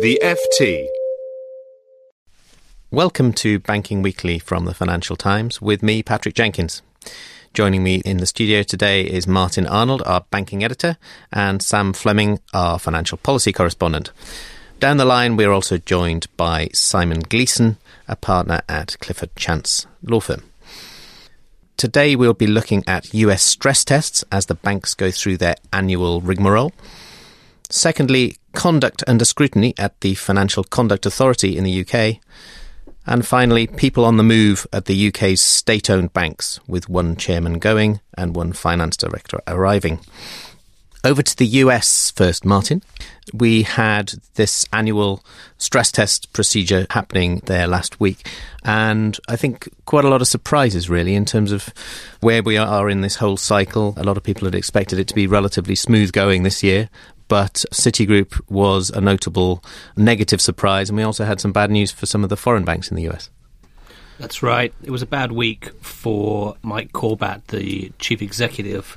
The 0.00 0.20
FT. 0.22 0.88
Welcome 2.90 3.32
to 3.32 3.58
Banking 3.58 4.02
Weekly 4.02 4.38
from 4.38 4.66
the 4.66 4.74
Financial 4.74 5.16
Times 5.16 5.62
with 5.62 5.82
me, 5.82 6.02
Patrick 6.02 6.34
Jenkins. 6.34 6.82
Joining 7.54 7.82
me 7.82 8.02
in 8.04 8.18
the 8.18 8.26
studio 8.26 8.62
today 8.62 9.02
is 9.02 9.26
Martin 9.26 9.66
Arnold, 9.66 10.02
our 10.04 10.20
banking 10.30 10.62
editor, 10.62 10.98
and 11.32 11.62
Sam 11.62 11.94
Fleming, 11.94 12.40
our 12.52 12.78
financial 12.78 13.16
policy 13.16 13.52
correspondent. 13.52 14.12
Down 14.80 14.98
the 14.98 15.06
line, 15.06 15.34
we're 15.34 15.52
also 15.52 15.78
joined 15.78 16.26
by 16.36 16.68
Simon 16.74 17.20
Gleeson, 17.20 17.78
a 18.06 18.16
partner 18.16 18.60
at 18.68 18.98
Clifford 19.00 19.34
Chance 19.34 19.86
Law 20.02 20.20
Firm. 20.20 20.42
Today, 21.78 22.16
we'll 22.16 22.34
be 22.34 22.46
looking 22.46 22.84
at 22.86 23.14
US 23.14 23.42
stress 23.42 23.82
tests 23.82 24.24
as 24.30 24.44
the 24.44 24.56
banks 24.56 24.92
go 24.92 25.10
through 25.10 25.38
their 25.38 25.56
annual 25.72 26.20
rigmarole. 26.20 26.72
Secondly, 27.68 28.36
conduct 28.54 29.02
under 29.06 29.24
scrutiny 29.24 29.74
at 29.78 30.00
the 30.00 30.14
Financial 30.14 30.64
Conduct 30.64 31.06
Authority 31.06 31.56
in 31.56 31.64
the 31.64 31.80
UK. 31.84 32.20
And 33.06 33.26
finally, 33.26 33.66
people 33.66 34.04
on 34.04 34.16
the 34.16 34.24
move 34.24 34.66
at 34.72 34.86
the 34.86 35.08
UK's 35.08 35.40
state 35.40 35.88
owned 35.88 36.12
banks, 36.12 36.58
with 36.66 36.88
one 36.88 37.16
chairman 37.16 37.58
going 37.58 38.00
and 38.16 38.34
one 38.34 38.52
finance 38.52 38.96
director 38.96 39.40
arriving. 39.46 40.00
Over 41.04 41.22
to 41.22 41.36
the 41.36 41.46
US 41.46 42.10
first, 42.10 42.44
Martin. 42.44 42.82
We 43.32 43.62
had 43.62 44.14
this 44.34 44.66
annual 44.72 45.24
stress 45.56 45.92
test 45.92 46.32
procedure 46.32 46.86
happening 46.90 47.42
there 47.46 47.68
last 47.68 48.00
week, 48.00 48.28
and 48.64 49.16
I 49.28 49.36
think 49.36 49.68
quite 49.84 50.04
a 50.04 50.08
lot 50.08 50.20
of 50.20 50.26
surprises, 50.26 50.90
really, 50.90 51.14
in 51.14 51.24
terms 51.24 51.52
of 51.52 51.68
where 52.20 52.42
we 52.42 52.56
are 52.56 52.90
in 52.90 53.02
this 53.02 53.16
whole 53.16 53.36
cycle. 53.36 53.94
A 53.96 54.02
lot 54.02 54.16
of 54.16 54.24
people 54.24 54.46
had 54.46 54.54
expected 54.56 54.98
it 54.98 55.06
to 55.06 55.14
be 55.14 55.28
relatively 55.28 55.76
smooth 55.76 56.10
going 56.10 56.42
this 56.42 56.64
year, 56.64 56.88
but 57.28 57.64
Citigroup 57.72 58.40
was 58.48 58.90
a 58.90 59.00
notable 59.00 59.62
negative 59.96 60.40
surprise, 60.40 60.88
and 60.88 60.96
we 60.96 61.02
also 61.02 61.24
had 61.24 61.40
some 61.40 61.52
bad 61.52 61.70
news 61.70 61.90
for 61.90 62.06
some 62.06 62.22
of 62.22 62.30
the 62.30 62.36
foreign 62.36 62.64
banks 62.64 62.90
in 62.90 62.96
the 62.96 63.08
US. 63.08 63.30
That's 64.18 64.42
right. 64.42 64.72
It 64.82 64.90
was 64.90 65.02
a 65.02 65.06
bad 65.06 65.32
week 65.32 65.70
for 65.82 66.56
Mike 66.62 66.92
Corbat, 66.92 67.48
the 67.48 67.92
chief 67.98 68.22
executive 68.22 68.96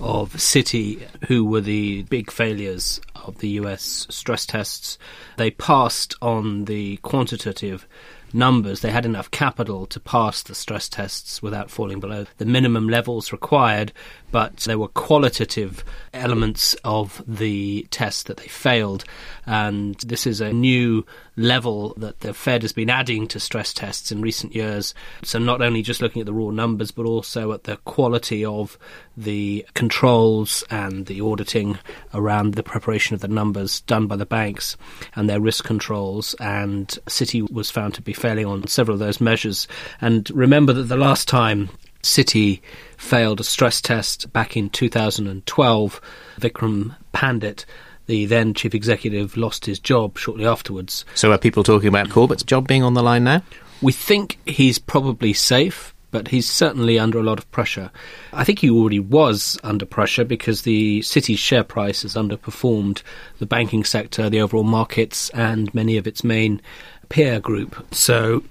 of 0.00 0.32
Citi, 0.34 1.02
who 1.26 1.44
were 1.44 1.60
the 1.60 2.02
big 2.04 2.30
failures 2.30 3.00
of 3.14 3.38
the 3.38 3.48
US 3.50 4.06
stress 4.10 4.46
tests. 4.46 4.98
They 5.36 5.50
passed 5.50 6.14
on 6.22 6.64
the 6.64 6.96
quantitative 6.98 7.86
numbers. 8.32 8.80
They 8.80 8.90
had 8.90 9.06
enough 9.06 9.30
capital 9.30 9.86
to 9.86 10.00
pass 10.00 10.42
the 10.42 10.54
stress 10.54 10.88
tests 10.88 11.40
without 11.40 11.70
falling 11.70 12.00
below 12.00 12.26
the 12.38 12.44
minimum 12.44 12.88
levels 12.88 13.32
required, 13.32 13.92
but 14.34 14.56
there 14.56 14.80
were 14.80 14.88
qualitative 14.88 15.84
elements 16.12 16.74
of 16.82 17.22
the 17.24 17.86
test 17.92 18.26
that 18.26 18.38
they 18.38 18.48
failed. 18.48 19.04
And 19.46 19.94
this 20.00 20.26
is 20.26 20.40
a 20.40 20.52
new 20.52 21.06
level 21.36 21.94
that 21.98 22.18
the 22.18 22.34
Fed 22.34 22.62
has 22.62 22.72
been 22.72 22.90
adding 22.90 23.28
to 23.28 23.38
stress 23.38 23.72
tests 23.72 24.10
in 24.10 24.20
recent 24.20 24.52
years. 24.52 24.92
So, 25.22 25.38
not 25.38 25.62
only 25.62 25.82
just 25.82 26.02
looking 26.02 26.18
at 26.18 26.26
the 26.26 26.32
raw 26.32 26.50
numbers, 26.50 26.90
but 26.90 27.06
also 27.06 27.52
at 27.52 27.62
the 27.62 27.76
quality 27.84 28.44
of 28.44 28.76
the 29.16 29.64
controls 29.74 30.64
and 30.68 31.06
the 31.06 31.20
auditing 31.20 31.78
around 32.12 32.54
the 32.54 32.64
preparation 32.64 33.14
of 33.14 33.20
the 33.20 33.28
numbers 33.28 33.82
done 33.82 34.08
by 34.08 34.16
the 34.16 34.26
banks 34.26 34.76
and 35.14 35.30
their 35.30 35.40
risk 35.40 35.62
controls. 35.62 36.34
And 36.40 36.88
Citi 37.06 37.48
was 37.52 37.70
found 37.70 37.94
to 37.94 38.02
be 38.02 38.12
failing 38.12 38.46
on 38.46 38.66
several 38.66 38.96
of 38.96 38.98
those 38.98 39.20
measures. 39.20 39.68
And 40.00 40.28
remember 40.32 40.72
that 40.72 40.82
the 40.82 40.96
last 40.96 41.28
time 41.28 41.70
Citi 42.04 42.60
failed 42.96 43.40
a 43.40 43.44
stress 43.44 43.80
test 43.80 44.32
back 44.32 44.56
in 44.56 44.70
2012. 44.70 46.00
Vikram 46.38 46.96
Pandit, 47.12 47.64
the 48.06 48.26
then 48.26 48.54
chief 48.54 48.74
executive, 48.74 49.36
lost 49.36 49.66
his 49.66 49.78
job 49.78 50.18
shortly 50.18 50.46
afterwards. 50.46 51.04
So, 51.14 51.32
are 51.32 51.38
people 51.38 51.64
talking 51.64 51.88
about 51.88 52.10
Corbat's 52.10 52.42
job 52.42 52.68
being 52.68 52.82
on 52.82 52.94
the 52.94 53.02
line 53.02 53.24
now? 53.24 53.42
We 53.80 53.92
think 53.92 54.38
he's 54.46 54.78
probably 54.78 55.32
safe, 55.32 55.93
but 56.14 56.28
he's 56.28 56.48
certainly 56.48 56.96
under 56.96 57.18
a 57.18 57.24
lot 57.24 57.40
of 57.40 57.50
pressure. 57.50 57.90
I 58.32 58.44
think 58.44 58.60
he 58.60 58.70
already 58.70 59.00
was 59.00 59.58
under 59.64 59.84
pressure 59.84 60.24
because 60.24 60.62
the 60.62 61.00
Citi's 61.00 61.40
share 61.40 61.64
price 61.64 62.02
has 62.02 62.14
underperformed 62.14 63.02
the 63.40 63.46
banking 63.46 63.82
sector, 63.82 64.30
the 64.30 64.40
overall 64.40 64.62
markets, 64.62 65.28
and 65.30 65.74
many 65.74 65.96
of 65.96 66.06
its 66.06 66.22
main 66.22 66.62
peer 67.08 67.40
group. 67.40 67.84
So 67.92 68.44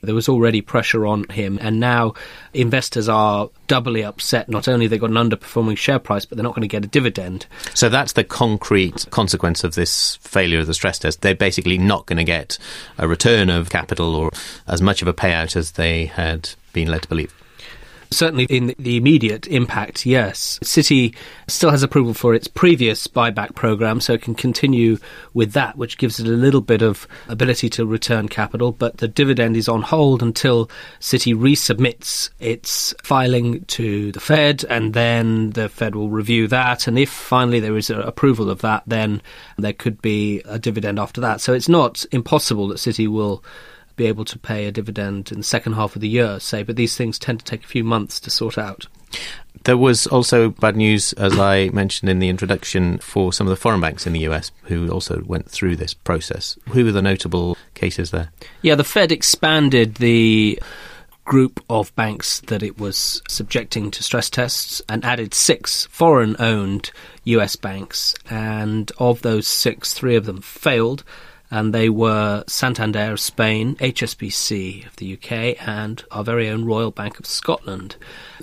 there 0.00 0.14
was 0.14 0.28
already 0.28 0.60
pressure 0.60 1.06
on 1.06 1.24
him, 1.24 1.58
and 1.60 1.80
now 1.80 2.14
investors 2.54 3.08
are 3.08 3.50
doubly 3.66 4.04
upset. 4.04 4.48
Not 4.48 4.68
only 4.68 4.86
they 4.86 4.98
got 4.98 5.10
an 5.10 5.16
underperforming 5.16 5.76
share 5.76 5.98
price, 5.98 6.24
but 6.24 6.36
they're 6.36 6.44
not 6.44 6.54
going 6.54 6.62
to 6.62 6.68
get 6.68 6.84
a 6.84 6.88
dividend. 6.88 7.46
So 7.74 7.88
that's 7.88 8.12
the 8.12 8.24
concrete 8.24 9.06
consequence 9.10 9.64
of 9.64 9.74
this 9.74 10.16
failure 10.16 10.60
of 10.60 10.68
the 10.68 10.74
stress 10.74 11.00
test. 11.00 11.22
They're 11.22 11.34
basically 11.34 11.78
not 11.78 12.06
going 12.06 12.18
to 12.18 12.24
get 12.24 12.58
a 12.96 13.08
return 13.08 13.50
of 13.50 13.70
capital 13.70 14.14
or 14.14 14.30
as 14.68 14.80
much 14.80 15.02
of 15.02 15.08
a 15.08 15.14
payout 15.14 15.56
as 15.56 15.72
they 15.72 16.06
had 16.06 16.50
been 16.78 16.90
led 16.90 17.02
to 17.02 17.08
believe. 17.08 17.34
Certainly, 18.10 18.44
in 18.44 18.74
the 18.78 18.96
immediate 18.96 19.46
impact, 19.48 20.06
yes. 20.06 20.58
Citi 20.64 21.14
still 21.46 21.70
has 21.70 21.82
approval 21.82 22.14
for 22.14 22.34
its 22.34 22.48
previous 22.48 23.06
buyback 23.06 23.54
program, 23.54 24.00
so 24.00 24.14
it 24.14 24.22
can 24.22 24.34
continue 24.34 24.96
with 25.34 25.52
that, 25.52 25.76
which 25.76 25.98
gives 25.98 26.18
it 26.18 26.26
a 26.26 26.30
little 26.30 26.62
bit 26.62 26.80
of 26.80 27.06
ability 27.28 27.68
to 27.68 27.84
return 27.84 28.26
capital. 28.26 28.72
But 28.72 28.96
the 28.96 29.08
dividend 29.08 29.58
is 29.58 29.68
on 29.68 29.82
hold 29.82 30.22
until 30.22 30.70
Citi 31.00 31.34
resubmits 31.34 32.30
its 32.38 32.94
filing 33.02 33.64
to 33.76 34.10
the 34.12 34.20
Fed, 34.20 34.64
and 34.70 34.94
then 34.94 35.50
the 35.50 35.68
Fed 35.68 35.94
will 35.94 36.08
review 36.08 36.48
that. 36.48 36.86
And 36.86 36.98
if 36.98 37.10
finally 37.10 37.60
there 37.60 37.76
is 37.76 37.90
approval 37.90 38.48
of 38.48 38.62
that, 38.62 38.84
then 38.86 39.20
there 39.58 39.74
could 39.74 40.00
be 40.00 40.40
a 40.46 40.58
dividend 40.58 40.98
after 40.98 41.20
that. 41.20 41.42
So 41.42 41.52
it's 41.52 41.68
not 41.68 42.06
impossible 42.10 42.68
that 42.68 42.78
Citi 42.78 43.06
will 43.06 43.44
be 43.98 44.06
able 44.06 44.24
to 44.24 44.38
pay 44.38 44.64
a 44.64 44.72
dividend 44.72 45.30
in 45.30 45.38
the 45.38 45.44
second 45.44 45.74
half 45.74 45.94
of 45.94 46.00
the 46.00 46.08
year, 46.08 46.40
say, 46.40 46.62
but 46.62 46.76
these 46.76 46.96
things 46.96 47.18
tend 47.18 47.40
to 47.40 47.44
take 47.44 47.64
a 47.64 47.68
few 47.68 47.84
months 47.84 48.18
to 48.20 48.30
sort 48.30 48.56
out. 48.56 48.86
There 49.64 49.76
was 49.76 50.06
also 50.06 50.50
bad 50.50 50.76
news, 50.76 51.12
as 51.14 51.38
I 51.38 51.68
mentioned 51.70 52.08
in 52.08 52.20
the 52.20 52.28
introduction, 52.28 52.98
for 52.98 53.32
some 53.32 53.46
of 53.46 53.50
the 53.50 53.56
foreign 53.56 53.80
banks 53.80 54.06
in 54.06 54.12
the 54.12 54.20
US 54.20 54.50
who 54.62 54.88
also 54.88 55.22
went 55.26 55.50
through 55.50 55.76
this 55.76 55.92
process. 55.92 56.56
Who 56.70 56.84
were 56.84 56.92
the 56.92 57.02
notable 57.02 57.56
cases 57.74 58.10
there? 58.10 58.30
Yeah, 58.62 58.76
the 58.76 58.84
Fed 58.84 59.12
expanded 59.12 59.96
the 59.96 60.58
group 61.24 61.62
of 61.68 61.94
banks 61.94 62.40
that 62.46 62.62
it 62.62 62.78
was 62.78 63.20
subjecting 63.28 63.90
to 63.90 64.02
stress 64.02 64.30
tests 64.30 64.80
and 64.88 65.04
added 65.04 65.34
six 65.34 65.84
foreign 65.86 66.34
owned 66.38 66.90
US 67.24 67.56
banks. 67.56 68.14
And 68.30 68.90
of 68.98 69.20
those 69.20 69.46
six, 69.46 69.92
three 69.92 70.16
of 70.16 70.24
them 70.24 70.40
failed 70.40 71.04
and 71.50 71.72
they 71.72 71.88
were 71.88 72.44
Santander 72.46 73.12
of 73.12 73.20
Spain, 73.20 73.76
HSBC 73.76 74.86
of 74.86 74.96
the 74.96 75.14
UK, 75.14 75.56
and 75.66 76.04
our 76.10 76.22
very 76.22 76.48
own 76.48 76.64
Royal 76.64 76.90
Bank 76.90 77.18
of 77.18 77.26
Scotland, 77.26 77.96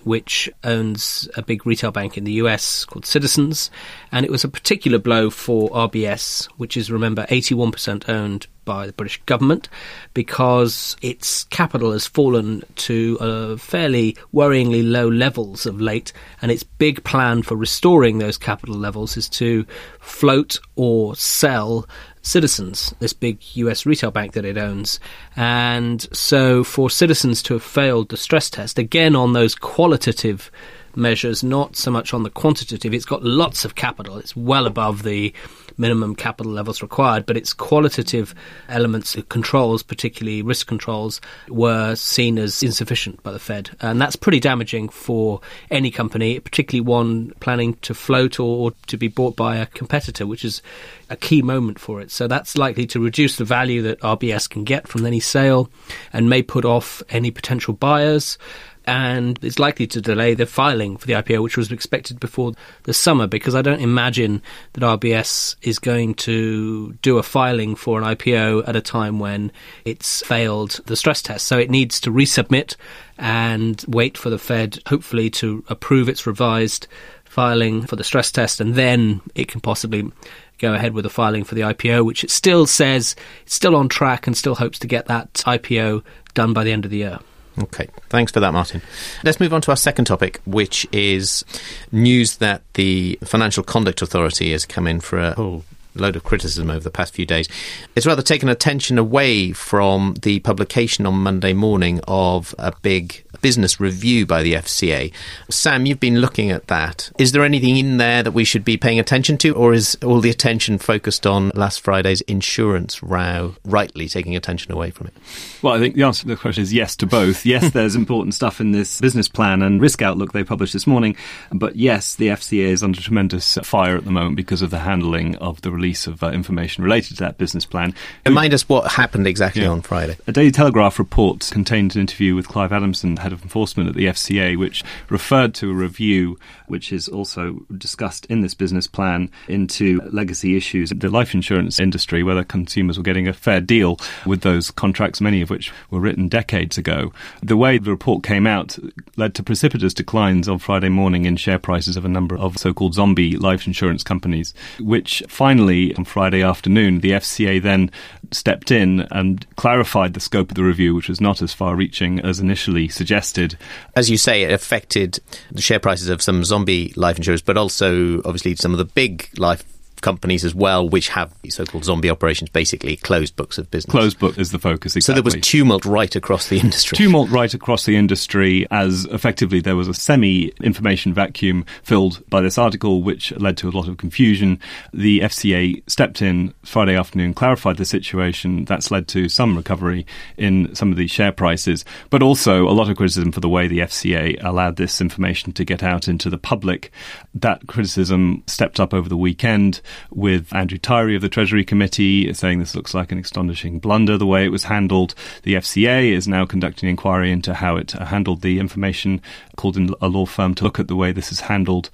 which 0.03 0.49
owns 0.63 1.29
a 1.35 1.41
big 1.41 1.65
retail 1.65 1.91
bank 1.91 2.17
in 2.17 2.23
the 2.23 2.33
US 2.33 2.85
called 2.85 3.05
Citizens. 3.05 3.69
And 4.11 4.25
it 4.25 4.31
was 4.31 4.43
a 4.43 4.49
particular 4.49 4.97
blow 4.97 5.29
for 5.29 5.69
RBS, 5.69 6.47
which 6.57 6.77
is, 6.77 6.91
remember, 6.91 7.25
81% 7.27 8.09
owned 8.09 8.47
by 8.65 8.87
the 8.87 8.93
British 8.93 9.21
government 9.23 9.69
because 10.15 10.97
its 11.01 11.43
capital 11.45 11.91
has 11.91 12.07
fallen 12.07 12.63
to 12.75 13.17
uh, 13.19 13.57
fairly 13.57 14.17
worryingly 14.33 14.83
low 14.83 15.07
levels 15.07 15.67
of 15.67 15.79
late, 15.79 16.11
and 16.41 16.51
its 16.51 16.63
big 16.63 17.03
plan 17.03 17.43
for 17.43 17.55
restoring 17.55 18.17
those 18.17 18.37
capital 18.37 18.75
levels 18.75 19.15
is 19.15 19.29
to 19.29 19.65
float 19.99 20.59
or 20.75 21.15
sell 21.15 21.87
Citizens, 22.25 22.93
this 22.99 23.13
big 23.13 23.39
US 23.55 23.85
retail 23.85 24.09
bank 24.09 24.33
that 24.33 24.45
it 24.45 24.57
owns. 24.57 24.99
And 25.35 26.01
so 26.11 26.63
for 26.63 26.89
Citizens 26.89 27.43
to 27.43 27.53
have 27.53 27.63
failed 27.63 28.09
the 28.09 28.17
stress 28.17 28.49
test, 28.49 28.79
again 28.79 29.15
on 29.15 29.33
those 29.33 29.53
qualitative 29.53 30.49
measures, 30.95 31.43
not 31.43 31.75
so 31.75 31.91
much 31.91 32.15
on 32.15 32.23
the 32.23 32.29
quantitative. 32.31 32.93
It's 32.93 33.05
got 33.05 33.23
lots 33.23 33.63
of 33.63 33.75
capital. 33.75 34.17
It's 34.17 34.35
well 34.35 34.65
above 34.65 35.03
the 35.03 35.33
minimum 35.77 36.15
capital 36.15 36.51
levels 36.51 36.81
required, 36.81 37.25
but 37.25 37.37
its 37.37 37.53
qualitative 37.53 38.33
elements, 38.69 39.15
controls, 39.29 39.83
particularly 39.83 40.41
risk 40.41 40.67
controls, 40.67 41.21
were 41.49 41.95
seen 41.95 42.37
as 42.37 42.61
insufficient 42.63 43.21
by 43.23 43.31
the 43.31 43.39
Fed. 43.39 43.71
And 43.81 44.01
that's 44.01 44.15
pretty 44.15 44.39
damaging 44.39 44.89
for 44.89 45.41
any 45.71 45.91
company, 45.91 46.39
particularly 46.39 46.81
one 46.81 47.31
planning 47.39 47.75
to 47.81 47.93
float 47.93 48.39
or, 48.39 48.67
or 48.67 48.71
to 48.87 48.97
be 48.97 49.07
bought 49.07 49.35
by 49.35 49.57
a 49.57 49.65
competitor, 49.67 50.25
which 50.25 50.45
is 50.45 50.61
a 51.09 51.15
key 51.15 51.41
moment 51.41 51.79
for 51.79 52.01
it. 52.01 52.11
So 52.11 52.27
that's 52.27 52.57
likely 52.57 52.87
to 52.87 52.99
reduce 52.99 53.37
the 53.37 53.45
value 53.45 53.81
that 53.83 53.99
RBS 54.01 54.49
can 54.49 54.63
get 54.63 54.87
from 54.87 55.05
any 55.05 55.19
sale 55.19 55.69
and 56.13 56.29
may 56.29 56.41
put 56.41 56.65
off 56.65 57.03
any 57.09 57.31
potential 57.31 57.73
buyers 57.73 58.37
and 58.85 59.39
it's 59.41 59.59
likely 59.59 59.87
to 59.87 60.01
delay 60.01 60.33
the 60.33 60.45
filing 60.45 60.97
for 60.97 61.07
the 61.07 61.13
IPO, 61.13 61.43
which 61.43 61.57
was 61.57 61.71
expected 61.71 62.19
before 62.19 62.53
the 62.83 62.93
summer, 62.93 63.27
because 63.27 63.55
I 63.55 63.61
don't 63.61 63.81
imagine 63.81 64.41
that 64.73 64.83
RBS 64.83 65.55
is 65.61 65.79
going 65.79 66.15
to 66.15 66.93
do 67.01 67.17
a 67.17 67.23
filing 67.23 67.75
for 67.75 67.99
an 67.99 68.05
IPO 68.05 68.67
at 68.67 68.75
a 68.75 68.81
time 68.81 69.19
when 69.19 69.51
it's 69.83 70.21
failed 70.25 70.81
the 70.85 70.95
stress 70.95 71.21
test. 71.21 71.47
So 71.47 71.57
it 71.57 71.69
needs 71.69 71.99
to 72.01 72.11
resubmit 72.11 72.75
and 73.17 73.83
wait 73.87 74.17
for 74.17 74.29
the 74.29 74.37
Fed, 74.37 74.79
hopefully, 74.87 75.29
to 75.31 75.63
approve 75.67 76.09
its 76.09 76.27
revised 76.27 76.87
filing 77.23 77.85
for 77.85 77.95
the 77.95 78.03
stress 78.03 78.31
test, 78.31 78.61
and 78.61 78.75
then 78.75 79.21
it 79.33 79.47
can 79.47 79.59
possibly 79.61 80.09
go 80.57 80.73
ahead 80.73 80.93
with 80.93 81.03
the 81.03 81.09
filing 81.09 81.43
for 81.43 81.55
the 81.55 81.61
IPO, 81.61 82.05
which 82.05 82.23
it 82.23 82.31
still 82.31 82.65
says 82.65 83.15
it's 83.43 83.53
still 83.53 83.75
on 83.75 83.89
track 83.89 84.25
and 84.25 84.37
still 84.37 84.55
hopes 84.55 84.79
to 84.79 84.87
get 84.87 85.07
that 85.07 85.33
IPO 85.45 86.03
done 86.33 86.53
by 86.53 86.63
the 86.63 86.71
end 86.71 86.85
of 86.85 86.91
the 86.91 86.97
year. 86.97 87.19
Okay, 87.57 87.87
thanks 88.09 88.31
for 88.31 88.41
that, 88.41 88.51
Martin. 88.51 88.81
Let's 89.23 89.39
move 89.39 89.53
on 89.53 89.61
to 89.61 89.71
our 89.71 89.77
second 89.77 90.05
topic, 90.05 90.41
which 90.45 90.85
is 90.91 91.45
news 91.91 92.37
that 92.37 92.61
the 92.73 93.17
Financial 93.23 93.63
Conduct 93.63 94.01
Authority 94.01 94.51
has 94.51 94.65
come 94.65 94.87
in 94.87 94.99
for 94.99 95.19
a 95.19 95.33
whole 95.33 95.63
load 95.95 96.15
of 96.15 96.23
criticism 96.23 96.69
over 96.69 96.81
the 96.81 96.91
past 96.91 97.13
few 97.13 97.25
days. 97.25 97.47
It's 97.95 98.05
rather 98.05 98.21
taken 98.21 98.49
attention 98.49 98.97
away 98.97 99.51
from 99.53 100.15
the 100.21 100.39
publication 100.39 101.05
on 101.05 101.15
Monday 101.15 101.53
morning 101.53 101.99
of 102.07 102.53
a 102.57 102.73
big 102.81 103.23
business 103.41 103.79
review 103.79 104.25
by 104.25 104.43
the 104.43 104.53
FCA. 104.53 105.11
Sam, 105.49 105.85
you've 105.85 105.99
been 105.99 106.19
looking 106.19 106.51
at 106.51 106.67
that. 106.67 107.11
Is 107.19 107.31
there 107.31 107.43
anything 107.43 107.77
in 107.77 107.97
there 107.97 108.23
that 108.23 108.31
we 108.31 108.43
should 108.43 108.65
be 108.65 108.77
paying 108.77 108.99
attention 108.99 109.37
to, 109.39 109.55
or 109.55 109.73
is 109.73 109.95
all 110.03 110.19
the 110.19 110.29
attention 110.29 110.77
focused 110.77 111.27
on 111.27 111.51
last 111.53 111.81
Friday's 111.81 112.21
insurance 112.21 113.03
row, 113.03 113.55
rightly 113.63 114.07
taking 114.07 114.35
attention 114.35 114.71
away 114.71 114.89
from 114.89 115.07
it? 115.07 115.13
Well, 115.61 115.73
I 115.73 115.79
think 115.79 115.95
the 115.95 116.03
answer 116.03 116.23
to 116.23 116.27
the 116.27 116.35
question 116.35 116.63
is 116.63 116.73
yes 116.73 116.95
to 116.97 117.05
both. 117.05 117.45
Yes, 117.45 117.69
there's 117.73 117.95
important 117.95 118.33
stuff 118.33 118.59
in 118.59 118.71
this 118.71 118.99
business 118.99 119.27
plan 119.27 119.61
and 119.61 119.81
risk 119.81 120.01
outlook 120.01 120.33
they 120.33 120.43
published 120.43 120.73
this 120.73 120.87
morning, 120.87 121.15
but 121.51 121.75
yes, 121.75 122.15
the 122.15 122.29
FCA 122.29 122.67
is 122.67 122.83
under 122.83 123.01
tremendous 123.01 123.59
fire 123.63 123.95
at 123.97 124.05
the 124.05 124.11
moment 124.11 124.35
because 124.35 124.61
of 124.61 124.71
the 124.71 124.79
handling 124.79 125.35
of 125.35 125.61
the 125.61 125.71
release 125.85 126.07
of 126.07 126.23
uh, 126.23 126.31
information 126.31 126.83
related 126.83 127.15
to 127.15 127.23
that 127.23 127.37
business 127.37 127.63
plan. 127.63 127.93
Remind 128.25 128.55
us 128.55 128.67
what 128.67 128.93
happened 128.93 129.27
exactly 129.27 129.61
yeah. 129.61 129.69
on 129.69 129.81
Friday. 129.81 130.17
A 130.25 130.31
Daily 130.31 130.49
Telegraph 130.49 130.97
report 130.97 131.47
contained 131.51 131.93
an 131.93 132.01
interview 132.01 132.33
with 132.33 132.47
Clive 132.47 132.71
Adamson, 132.71 133.17
head 133.17 133.31
of 133.31 133.43
enforcement 133.43 133.87
at 133.87 133.95
the 133.95 134.07
FCA, 134.07 134.57
which 134.57 134.83
referred 135.09 135.53
to 135.55 135.69
a 135.69 135.73
review 135.73 136.39
which 136.67 136.91
is 136.91 137.07
also 137.07 137.59
discussed 137.77 138.25
in 138.25 138.41
this 138.41 138.55
business 138.55 138.87
plan 138.87 139.29
into 139.47 140.01
legacy 140.11 140.57
issues 140.57 140.91
in 140.91 140.97
the 140.97 141.09
life 141.09 141.35
insurance 141.35 141.79
industry, 141.79 142.23
whether 142.23 142.43
consumers 142.43 142.97
were 142.97 143.03
getting 143.03 143.27
a 143.27 143.33
fair 143.33 143.61
deal 143.61 143.99
with 144.25 144.41
those 144.41 144.71
contracts, 144.71 145.21
many 145.21 145.41
of 145.41 145.51
which 145.51 145.71
were 145.91 145.99
written 145.99 146.27
decades 146.27 146.79
ago. 146.79 147.13
The 147.43 147.57
way 147.57 147.77
the 147.77 147.91
report 147.91 148.23
came 148.23 148.47
out 148.47 148.79
led 149.17 149.35
to 149.35 149.43
precipitous 149.43 149.93
declines 149.93 150.49
on 150.49 150.57
Friday 150.57 150.89
morning 150.89 151.25
in 151.25 151.35
share 151.35 151.59
prices 151.59 151.95
of 151.95 152.05
a 152.05 152.09
number 152.09 152.35
of 152.35 152.57
so 152.57 152.73
called 152.73 152.95
zombie 152.95 153.37
life 153.37 153.67
insurance 153.67 154.03
companies, 154.03 154.55
which 154.79 155.21
finally, 155.27 155.74
on 155.97 156.05
Friday 156.05 156.41
afternoon, 156.41 156.99
the 156.99 157.11
FCA 157.11 157.61
then 157.61 157.91
stepped 158.31 158.71
in 158.71 159.01
and 159.11 159.45
clarified 159.55 160.13
the 160.13 160.19
scope 160.19 160.49
of 160.49 160.55
the 160.55 160.63
review, 160.63 160.95
which 160.95 161.09
was 161.09 161.21
not 161.21 161.41
as 161.41 161.53
far 161.53 161.75
reaching 161.75 162.19
as 162.19 162.39
initially 162.39 162.87
suggested. 162.87 163.57
As 163.95 164.09
you 164.09 164.17
say, 164.17 164.43
it 164.43 164.51
affected 164.51 165.19
the 165.51 165.61
share 165.61 165.79
prices 165.79 166.09
of 166.09 166.21
some 166.21 166.43
zombie 166.43 166.93
life 166.95 167.17
insurers, 167.17 167.41
but 167.41 167.57
also 167.57 168.17
obviously 168.19 168.55
some 168.55 168.71
of 168.71 168.77
the 168.77 168.85
big 168.85 169.29
life 169.37 169.63
companies 170.05 170.45
as 170.45 170.53
well, 170.53 170.87
which 170.87 171.09
have 171.09 171.33
so-called 171.49 171.83
zombie 171.83 172.11
operations, 172.11 172.47
basically 172.51 172.95
closed 172.95 173.35
books 173.35 173.57
of 173.57 173.71
business. 173.71 173.91
Closed 173.91 174.19
book 174.19 174.37
is 174.37 174.51
the 174.51 174.59
focus. 174.59 174.95
Exactly. 174.95 175.01
So 175.01 175.13
there 175.13 175.23
was 175.23 175.35
tumult 175.45 175.83
right 175.83 176.15
across 176.15 176.47
the 176.47 176.59
industry. 176.59 176.95
Tumult 176.95 177.31
right 177.31 177.51
across 177.51 177.85
the 177.85 177.95
industry, 177.95 178.67
as 178.69 179.05
effectively 179.05 179.61
there 179.61 179.75
was 179.75 179.87
a 179.87 179.95
semi-information 179.95 181.11
vacuum 181.11 181.65
filled 181.81 182.21
by 182.29 182.39
this 182.39 182.59
article, 182.59 183.01
which 183.01 183.31
led 183.37 183.57
to 183.57 183.67
a 183.67 183.71
lot 183.71 183.87
of 183.87 183.97
confusion. 183.97 184.59
The 184.93 185.21
FCA 185.21 185.81
stepped 185.89 186.21
in 186.21 186.53
Friday 186.63 186.95
afternoon, 186.95 187.33
clarified 187.33 187.77
the 187.77 187.85
situation. 187.85 188.65
That's 188.65 188.91
led 188.91 189.07
to 189.09 189.27
some 189.27 189.57
recovery 189.57 190.05
in 190.37 190.75
some 190.75 190.91
of 190.91 190.97
these 190.97 191.09
share 191.09 191.31
prices, 191.31 191.83
but 192.11 192.21
also 192.21 192.67
a 192.67 192.75
lot 192.77 192.91
of 192.91 192.97
criticism 192.97 193.31
for 193.31 193.39
the 193.39 193.49
way 193.49 193.67
the 193.67 193.79
FCA 193.79 194.37
allowed 194.43 194.75
this 194.75 195.01
information 195.01 195.51
to 195.53 195.65
get 195.65 195.81
out 195.81 196.07
into 196.07 196.29
the 196.29 196.37
public. 196.37 196.91
That 197.33 197.65
criticism 197.65 198.43
stepped 198.45 198.79
up 198.79 198.93
over 198.93 199.09
the 199.09 199.17
weekend 199.17 199.81
with 200.11 200.53
Andrew 200.53 200.77
Tyrie 200.77 201.15
of 201.15 201.21
the 201.21 201.29
Treasury 201.29 201.63
Committee 201.63 202.33
saying 202.33 202.59
this 202.59 202.75
looks 202.75 202.93
like 202.93 203.11
an 203.11 203.19
astonishing 203.19 203.79
blunder 203.79 204.17
the 204.17 204.25
way 204.25 204.45
it 204.45 204.51
was 204.51 204.65
handled. 204.65 205.15
The 205.43 205.55
FCA 205.55 206.11
is 206.11 206.27
now 206.27 206.45
conducting 206.45 206.87
an 206.87 206.91
inquiry 206.91 207.31
into 207.31 207.53
how 207.53 207.75
it 207.77 207.91
handled 207.91 208.41
the 208.41 208.59
information, 208.59 209.21
called 209.55 209.77
in 209.77 209.93
a 210.01 210.07
law 210.07 210.25
firm 210.25 210.55
to 210.55 210.63
look 210.63 210.79
at 210.79 210.87
the 210.87 210.95
way 210.95 211.11
this 211.11 211.31
is 211.31 211.41
handled 211.41 211.89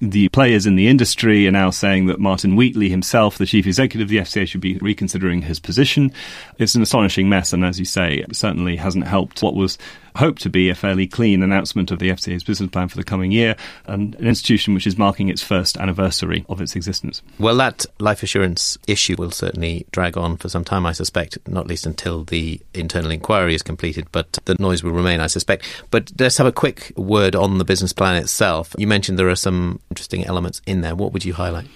the 0.00 0.28
players 0.30 0.66
in 0.66 0.76
the 0.76 0.88
industry 0.88 1.46
are 1.46 1.52
now 1.52 1.70
saying 1.70 2.06
that 2.06 2.20
Martin 2.20 2.56
Wheatley 2.56 2.88
himself, 2.88 3.38
the 3.38 3.46
chief 3.46 3.66
executive 3.66 4.06
of 4.06 4.10
the 4.10 4.18
FCA, 4.18 4.46
should 4.46 4.60
be 4.60 4.78
reconsidering 4.78 5.42
his 5.42 5.60
position. 5.60 6.12
It's 6.58 6.74
an 6.74 6.82
astonishing 6.82 7.28
mess, 7.28 7.52
and 7.52 7.64
as 7.64 7.78
you 7.78 7.84
say, 7.84 8.24
certainly 8.32 8.76
hasn't 8.76 9.06
helped 9.06 9.42
what 9.42 9.54
was 9.54 9.78
hoped 10.16 10.42
to 10.42 10.50
be 10.50 10.68
a 10.68 10.74
fairly 10.74 11.06
clean 11.08 11.42
announcement 11.42 11.90
of 11.90 11.98
the 11.98 12.08
FCA's 12.08 12.44
business 12.44 12.70
plan 12.70 12.88
for 12.88 12.96
the 12.96 13.04
coming 13.04 13.32
year, 13.32 13.56
and 13.86 14.14
an 14.14 14.26
institution 14.26 14.72
which 14.72 14.86
is 14.86 14.96
marking 14.96 15.28
its 15.28 15.42
first 15.42 15.76
anniversary 15.76 16.44
of 16.48 16.60
its 16.60 16.76
existence. 16.76 17.20
Well, 17.38 17.56
that 17.56 17.84
life 17.98 18.22
assurance 18.22 18.78
issue 18.86 19.16
will 19.18 19.32
certainly 19.32 19.86
drag 19.90 20.16
on 20.16 20.36
for 20.36 20.48
some 20.48 20.64
time, 20.64 20.86
I 20.86 20.92
suspect, 20.92 21.38
not 21.48 21.66
least 21.66 21.84
until 21.84 22.24
the 22.24 22.60
internal 22.72 23.10
inquiry 23.10 23.54
is 23.54 23.62
completed, 23.62 24.06
but 24.12 24.38
the 24.44 24.56
noise 24.58 24.84
will 24.84 24.92
remain, 24.92 25.20
I 25.20 25.26
suspect. 25.26 25.66
But 25.90 26.12
let's 26.18 26.38
have 26.38 26.46
a 26.46 26.52
quick 26.52 26.92
word 26.96 27.34
on 27.34 27.58
the 27.58 27.64
business 27.64 27.92
plan 27.92 28.16
itself. 28.16 28.74
You 28.78 28.86
mentioned 28.86 29.18
there 29.18 29.28
are 29.28 29.36
some 29.36 29.73
interesting 29.90 30.26
elements 30.26 30.60
in 30.66 30.80
there. 30.80 30.94
What 30.94 31.12
would 31.12 31.24
you 31.24 31.34
highlight? 31.34 31.66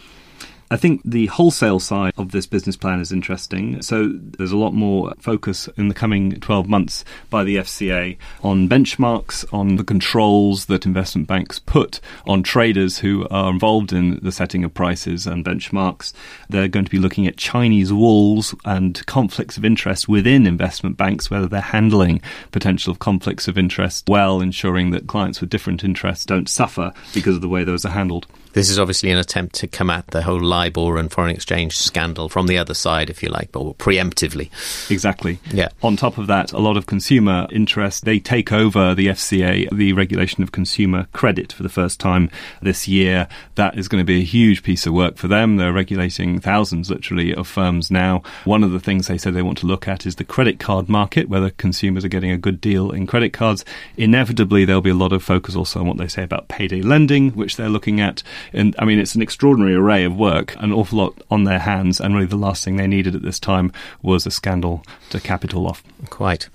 I 0.70 0.76
think 0.76 1.00
the 1.05 1.26
wholesale 1.26 1.81
side 1.81 2.12
of 2.19 2.32
this 2.32 2.47
business 2.47 2.76
plan 2.76 3.00
is 3.00 3.11
interesting. 3.11 3.81
So 3.81 4.12
there's 4.12 4.53
a 4.53 4.56
lot 4.56 4.75
more 4.75 5.15
focus 5.19 5.69
in 5.79 5.88
the 5.88 5.94
coming 5.94 6.38
12 6.41 6.69
months 6.69 7.05
by 7.31 7.44
the 7.44 7.56
FCA 7.56 8.19
on 8.43 8.69
benchmarks, 8.69 9.47
on 9.53 9.76
the 9.76 9.85
controls 9.85 10.67
that 10.67 10.85
investment 10.85 11.26
banks 11.26 11.59
put 11.59 12.00
on 12.26 12.43
traders 12.43 12.99
who 12.99 13.26
are 13.31 13.50
involved 13.50 13.93
in 13.93 14.20
the 14.23 14.32
setting 14.32 14.62
of 14.62 14.75
prices 14.75 15.26
and 15.26 15.44
benchmarks. 15.44 16.12
They're 16.50 16.69
going 16.69 16.85
to 16.85 16.91
be 16.91 16.99
looking 16.99 17.26
at 17.26 17.38
Chinese 17.38 17.93
walls 17.93 18.54
and 18.64 19.04
conflicts 19.07 19.57
of 19.57 19.64
interest 19.64 20.07
within 20.07 20.47
investment 20.47 20.99
banks, 20.99 21.31
whether 21.31 21.49
they're 21.49 21.61
handling 21.61 22.21
potential 22.52 22.95
conflicts 22.95 23.49
of 23.49 23.57
interest 23.57 24.04
well, 24.07 24.43
ensuring 24.43 24.90
that 24.90 25.07
clients 25.07 25.40
with 25.40 25.49
different 25.49 25.83
interests 25.83 26.26
don't 26.26 26.49
suffer 26.49 26.93
because 27.14 27.37
of 27.37 27.40
the 27.40 27.49
way 27.49 27.64
those 27.64 27.87
are 27.87 27.90
handled. 27.90 28.26
This 28.52 28.71
is 28.71 28.78
obviously 28.78 29.11
an 29.11 29.19
attempt 29.19 29.55
to 29.57 29.67
come 29.67 29.90
at 29.90 30.07
the 30.09 30.23
whole 30.23 30.40
LIBOR 30.40 30.99
and 30.99 31.11
foreign 31.11 31.35
exchange 31.35 31.76
scandal 31.76 32.28
from 32.28 32.47
the 32.47 32.59
other 32.59 32.75
side, 32.75 33.11
if 33.11 33.23
you 33.23 33.28
like, 33.28 33.52
but 33.52 33.78
preemptively. 33.78 34.50
Exactly. 34.90 35.38
Yeah. 35.52 35.69
On 35.83 35.97
top 35.97 36.19
of 36.19 36.26
that, 36.28 36.52
a 36.52 36.59
lot 36.59 36.76
of 36.76 36.87
consumer 36.87 37.47
interest. 37.50 38.05
They 38.05 38.19
take 38.19 38.52
over 38.52 38.95
the 38.95 39.09
FCA, 39.09 39.69
the 39.71 39.93
regulation 39.93 40.43
of 40.43 40.52
consumer 40.52 41.07
credit 41.12 41.52
for 41.52 41.62
the 41.62 41.69
first 41.69 42.00
time 42.00 42.31
this 42.62 42.88
year. 42.88 43.28
That 43.55 43.78
is 43.78 43.88
going 43.88 44.00
to 44.00 44.07
be 44.07 44.21
a 44.21 44.25
huge 44.25 44.62
piece 44.62 44.87
of 44.87 44.93
work 44.93 45.17
for 45.17 45.28
them. 45.28 45.57
They're 45.57 45.73
regulating 45.73 46.40
thousands, 46.40 46.90
literally, 46.90 47.35
of 47.35 47.47
firms 47.47 47.90
now. 47.90 48.23
One 48.45 48.64
of 48.64 48.73
the 48.73 48.81
things 48.81 49.07
they 49.07 49.19
said 49.19 49.35
they 49.35 49.43
want 49.43 49.59
to 49.59 49.67
look 49.67 49.87
at 49.87 50.07
is 50.07 50.17
the 50.17 50.25
credit 50.25 50.59
card 50.59 50.88
market, 50.88 51.28
whether 51.28 51.50
consumers 51.50 52.05
are 52.05 52.09
getting 52.09 52.31
a 52.31 52.38
good 52.38 52.61
deal 52.61 52.90
in 52.90 53.07
credit 53.07 53.33
cards. 53.33 53.64
Inevitably, 53.97 54.64
there'll 54.64 54.81
be 54.81 54.90
a 54.90 54.95
lot 54.95 55.12
of 55.12 55.23
focus 55.23 55.55
also 55.55 55.81
on 55.81 55.87
what 55.87 55.99
they 55.99 56.09
say 56.09 56.23
about 56.23 56.49
payday 56.49 56.83
lending, 56.83 57.31
which 57.31 57.57
they're 57.57 57.69
looking 57.69 58.00
at. 58.00 58.23
And 58.52 58.75
I 58.78 58.85
mean, 58.85 58.99
it's 58.99 59.14
an 59.14 59.23
extraordinary 59.23 59.75
array 59.75 60.04
of 60.04 60.16
work, 60.16 60.54
an 60.59 60.73
awful 60.73 60.99
lot 60.99 61.23
on 61.30 61.45
their 61.45 61.59
hands, 61.59 62.00
and 62.00 62.14
really 62.14 62.26
the 62.26 62.37
last 62.37 62.64
thing 62.64 62.76
they 62.76 62.87
needed 62.87 63.14
at 63.14 63.23
this 63.23 63.38
time 63.38 63.73
was 64.02 64.26
a 64.26 64.30
scandal 64.30 64.83
to 65.11 65.21
cap 65.21 65.45
it 65.45 65.54
all 65.54 65.66
off. 65.66 65.83
Quite. 66.11 66.49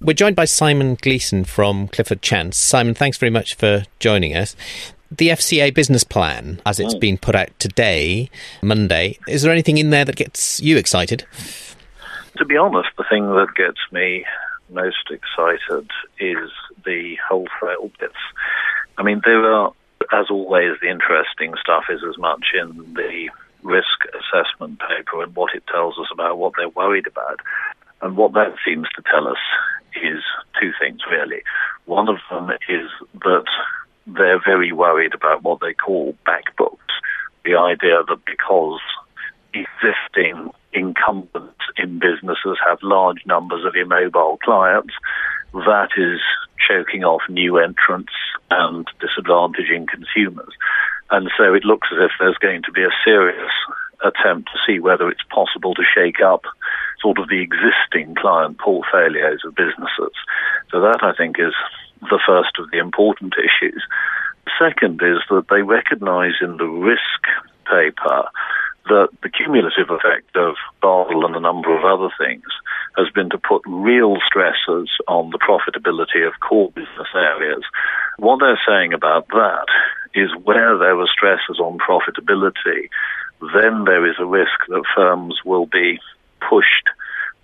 We're 0.00 0.14
joined 0.14 0.36
by 0.36 0.44
Simon 0.44 0.96
Gleeson 1.00 1.44
from 1.44 1.88
Clifford 1.88 2.22
Chance. 2.22 2.58
Simon, 2.58 2.94
thanks 2.94 3.18
very 3.18 3.30
much 3.30 3.54
for 3.54 3.84
joining 3.98 4.34
us 4.34 4.56
the 5.10 5.28
FCA 5.28 5.72
business 5.72 6.02
plan, 6.02 6.60
as 6.66 6.80
it's 6.80 6.94
been 6.94 7.16
put 7.16 7.36
out 7.36 7.50
today, 7.60 8.28
Monday, 8.62 9.16
is 9.28 9.42
there 9.42 9.52
anything 9.52 9.78
in 9.78 9.90
there 9.90 10.04
that 10.04 10.16
gets 10.16 10.60
you 10.60 10.76
excited? 10.76 11.24
To 12.38 12.44
be 12.44 12.56
honest, 12.56 12.88
the 12.98 13.04
thing 13.08 13.28
that 13.28 13.54
gets 13.54 13.78
me 13.92 14.24
most 14.70 15.12
excited 15.12 15.88
is 16.18 16.50
the 16.84 17.16
wholesale 17.28 17.92
bits 18.00 18.16
I 18.96 19.02
mean, 19.02 19.20
there 19.24 19.52
are, 19.52 19.72
as 20.12 20.26
always, 20.30 20.78
the 20.80 20.90
interesting 20.90 21.54
stuff 21.60 21.84
is 21.88 22.00
as 22.08 22.18
much 22.18 22.46
in 22.54 22.94
the 22.94 23.30
risk 23.62 23.98
assessment 24.12 24.78
paper 24.80 25.22
and 25.22 25.34
what 25.34 25.54
it 25.54 25.66
tells 25.66 25.98
us 25.98 26.08
about 26.12 26.38
what 26.38 26.52
they're 26.56 26.68
worried 26.68 27.06
about. 27.06 27.40
And 28.02 28.16
what 28.16 28.32
that 28.34 28.54
seems 28.64 28.86
to 28.96 29.02
tell 29.10 29.26
us 29.26 29.38
is 30.02 30.22
two 30.60 30.72
things, 30.78 31.00
really. 31.10 31.42
One 31.86 32.08
of 32.08 32.18
them 32.30 32.50
is 32.68 32.90
that 33.22 33.46
they're 34.06 34.42
very 34.44 34.72
worried 34.72 35.14
about 35.14 35.42
what 35.42 35.60
they 35.60 35.72
call 35.72 36.14
back 36.26 36.56
books. 36.56 36.78
The 37.44 37.56
idea 37.56 38.02
that 38.06 38.24
because 38.26 38.80
existing 39.54 40.50
incumbents 40.72 41.60
in 41.76 41.98
businesses 41.98 42.58
have 42.66 42.78
large 42.82 43.24
numbers 43.26 43.64
of 43.64 43.74
immobile 43.76 44.38
clients, 44.42 44.94
that 45.52 45.90
is 45.96 46.20
choking 46.68 47.04
off 47.04 47.22
new 47.28 47.58
entrants 47.58 48.12
and 48.50 48.86
disadvantaging 49.00 49.88
consumers. 49.88 50.52
And 51.10 51.30
so 51.36 51.54
it 51.54 51.64
looks 51.64 51.88
as 51.92 51.98
if 52.00 52.10
there's 52.18 52.38
going 52.38 52.62
to 52.62 52.72
be 52.72 52.82
a 52.82 52.90
serious 53.04 53.52
attempt 54.04 54.50
to 54.52 54.58
see 54.66 54.80
whether 54.80 55.08
it's 55.08 55.22
possible 55.30 55.74
to 55.74 55.82
shake 55.94 56.20
up 56.20 56.42
sort 57.00 57.18
of 57.18 57.28
the 57.28 57.40
existing 57.40 58.14
client 58.16 58.58
portfolios 58.58 59.40
of 59.44 59.54
businesses. 59.54 60.14
So 60.70 60.80
that, 60.80 61.00
I 61.02 61.12
think, 61.16 61.36
is 61.38 61.54
the 62.00 62.20
first 62.26 62.58
of 62.58 62.70
the 62.70 62.78
important 62.78 63.34
issues. 63.38 63.82
Second 64.58 65.00
is 65.02 65.18
that 65.30 65.46
they 65.50 65.62
recognize 65.62 66.34
in 66.40 66.56
the 66.56 66.66
risk 66.66 67.22
paper 67.64 68.28
that 68.88 69.08
the 69.22 69.30
cumulative 69.30 69.88
effect 69.88 70.36
of 70.36 70.56
Basel 70.82 71.24
and 71.24 71.34
a 71.34 71.40
number 71.40 71.76
of 71.76 71.84
other 71.84 72.12
things 72.18 72.44
has 72.96 73.08
been 73.10 73.30
to 73.30 73.38
put 73.38 73.62
real 73.66 74.18
stresses 74.26 74.90
on 75.08 75.30
the 75.30 75.38
profitability 75.38 76.26
of 76.26 76.38
core 76.40 76.70
business 76.70 77.08
areas. 77.14 77.64
What 78.18 78.40
they're 78.40 78.60
saying 78.66 78.92
about 78.92 79.28
that 79.28 79.66
is 80.14 80.30
where 80.44 80.78
there 80.78 80.98
are 80.98 81.06
stresses 81.06 81.58
on 81.58 81.78
profitability, 81.78 82.88
then 83.54 83.84
there 83.84 84.06
is 84.08 84.16
a 84.18 84.26
risk 84.26 84.58
that 84.68 84.84
firms 84.94 85.40
will 85.44 85.66
be 85.66 85.98
pushed 86.48 86.88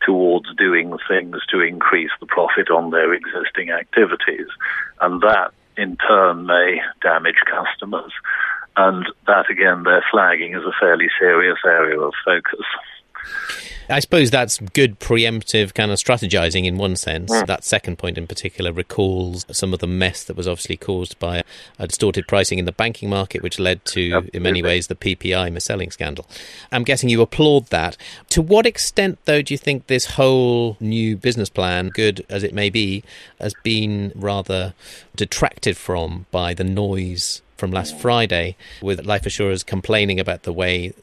towards 0.04 0.54
doing 0.56 0.96
things 1.08 1.36
to 1.50 1.60
increase 1.60 2.10
the 2.20 2.26
profit 2.26 2.70
on 2.70 2.90
their 2.90 3.12
existing 3.12 3.70
activities. 3.70 4.46
And 5.00 5.20
that, 5.22 5.52
in 5.76 5.96
turn, 5.96 6.46
may 6.46 6.80
damage 7.02 7.40
customers. 7.46 8.12
And 8.76 9.06
that, 9.26 9.50
again, 9.50 9.82
they're 9.82 10.04
flagging 10.10 10.54
as 10.54 10.62
a 10.62 10.72
fairly 10.80 11.08
serious 11.18 11.58
area 11.66 12.00
of 12.00 12.14
focus. 12.24 12.64
I 13.90 13.98
suppose 14.00 14.30
that's 14.30 14.58
good 14.58 15.00
preemptive 15.00 15.74
kind 15.74 15.90
of 15.90 15.98
strategizing 15.98 16.64
in 16.64 16.78
one 16.78 16.96
sense. 16.96 17.30
Mm. 17.30 17.46
That 17.46 17.64
second 17.64 17.98
point 17.98 18.16
in 18.16 18.26
particular 18.26 18.72
recalls 18.72 19.44
some 19.50 19.74
of 19.74 19.80
the 19.80 19.86
mess 19.86 20.24
that 20.24 20.36
was 20.36 20.46
obviously 20.46 20.76
caused 20.76 21.18
by 21.18 21.42
a 21.78 21.86
distorted 21.86 22.28
pricing 22.28 22.58
in 22.58 22.64
the 22.64 22.72
banking 22.72 23.10
market, 23.10 23.42
which 23.42 23.58
led 23.58 23.84
to, 23.86 24.12
Absolutely. 24.12 24.36
in 24.36 24.42
many 24.42 24.62
ways, 24.62 24.86
the 24.86 24.94
PPI 24.94 25.52
mis-selling 25.52 25.90
scandal. 25.90 26.26
I'm 26.70 26.84
guessing 26.84 27.08
you 27.08 27.20
applaud 27.20 27.66
that. 27.66 27.96
To 28.30 28.42
what 28.42 28.66
extent, 28.66 29.18
though, 29.24 29.42
do 29.42 29.52
you 29.52 29.58
think 29.58 29.86
this 29.86 30.06
whole 30.06 30.76
new 30.80 31.16
business 31.16 31.48
plan, 31.48 31.88
good 31.88 32.24
as 32.28 32.42
it 32.42 32.54
may 32.54 32.70
be, 32.70 33.02
has 33.40 33.54
been 33.62 34.12
rather 34.14 34.74
detracted 35.16 35.76
from 35.76 36.26
by 36.30 36.54
the 36.54 36.64
noise 36.64 37.42
from 37.60 37.70
last 37.70 37.96
Friday 38.00 38.56
with 38.80 39.04
life 39.04 39.26
assurers 39.26 39.62
complaining 39.62 40.18
about 40.18 40.44
the 40.44 40.52
way 40.52 40.94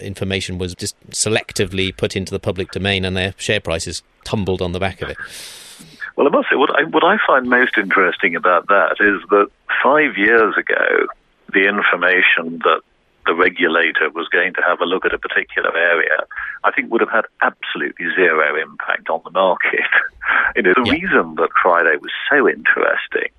information 0.00 0.58
was 0.58 0.74
just 0.74 0.98
selectively 1.10 1.96
put 1.96 2.16
into 2.22 2.32
the 2.32 2.40
public 2.40 2.70
domain 2.70 3.04
and 3.04 3.16
their 3.16 3.34
share 3.36 3.60
prices 3.60 4.02
tumbled 4.24 4.62
on 4.62 4.72
the 4.72 4.80
back 4.80 5.02
of 5.02 5.10
it. 5.10 5.16
Well, 6.16 6.26
I 6.26 6.30
must 6.30 6.48
say, 6.48 6.56
what 6.56 6.70
I, 6.78 6.84
what 6.84 7.04
I 7.04 7.16
find 7.26 7.48
most 7.48 7.76
interesting 7.76 8.36
about 8.36 8.68
that 8.68 8.96
is 9.00 9.28
that 9.30 9.48
five 9.82 10.16
years 10.16 10.54
ago, 10.56 11.06
the 11.52 11.66
information 11.68 12.60
that 12.64 12.82
the 13.26 13.34
regulator 13.34 14.10
was 14.14 14.28
going 14.28 14.52
to 14.54 14.62
have 14.66 14.80
a 14.80 14.84
look 14.84 15.04
at 15.04 15.14
a 15.14 15.18
particular 15.18 15.76
area, 15.76 16.18
I 16.64 16.70
think 16.72 16.90
would 16.90 17.00
have 17.00 17.10
had 17.10 17.24
absolutely 17.40 18.06
zero 18.14 18.60
impact 18.60 19.08
on 19.10 19.20
the 19.24 19.30
market. 19.30 19.80
you 20.56 20.62
know, 20.62 20.74
the 20.74 20.82
yeah. 20.86 20.92
reason 20.92 21.34
that 21.36 21.50
Friday 21.62 21.96
was 22.00 22.12
so 22.30 22.48
interesting 22.48 23.30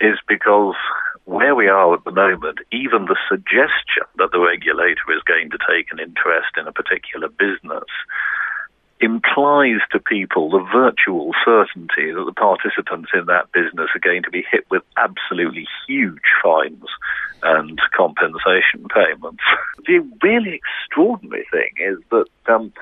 is 0.00 0.18
because 0.28 0.76
where 1.24 1.54
we 1.54 1.68
are 1.68 1.94
at 1.94 2.04
the 2.04 2.10
moment, 2.10 2.58
even 2.72 3.04
the 3.04 3.16
suggestion 3.28 4.04
that 4.16 4.32
the 4.32 4.40
regulator 4.40 5.06
is 5.14 5.22
going 5.24 5.50
to 5.50 5.58
take 5.68 5.92
an 5.92 5.98
interest 5.98 6.56
in 6.56 6.66
a 6.66 6.72
particular 6.72 7.28
business 7.28 7.88
implies 9.00 9.80
to 9.92 9.98
people 9.98 10.50
the 10.50 10.64
virtual 10.72 11.32
certainty 11.44 12.12
that 12.12 12.24
the 12.26 12.32
participants 12.32 13.10
in 13.14 13.26
that 13.26 13.50
business 13.52 13.88
are 13.94 14.00
going 14.00 14.22
to 14.22 14.30
be 14.30 14.44
hit 14.50 14.64
with 14.70 14.82
absolutely 14.96 15.66
huge 15.86 16.28
fines 16.42 16.84
and 17.42 17.80
compensation 17.96 18.86
payments. 18.94 19.42
The 19.86 20.06
really 20.22 20.60
extraordinary 20.60 21.46
thing 21.50 21.70
is 21.78 21.98
that 22.10 22.26
um, 22.52 22.72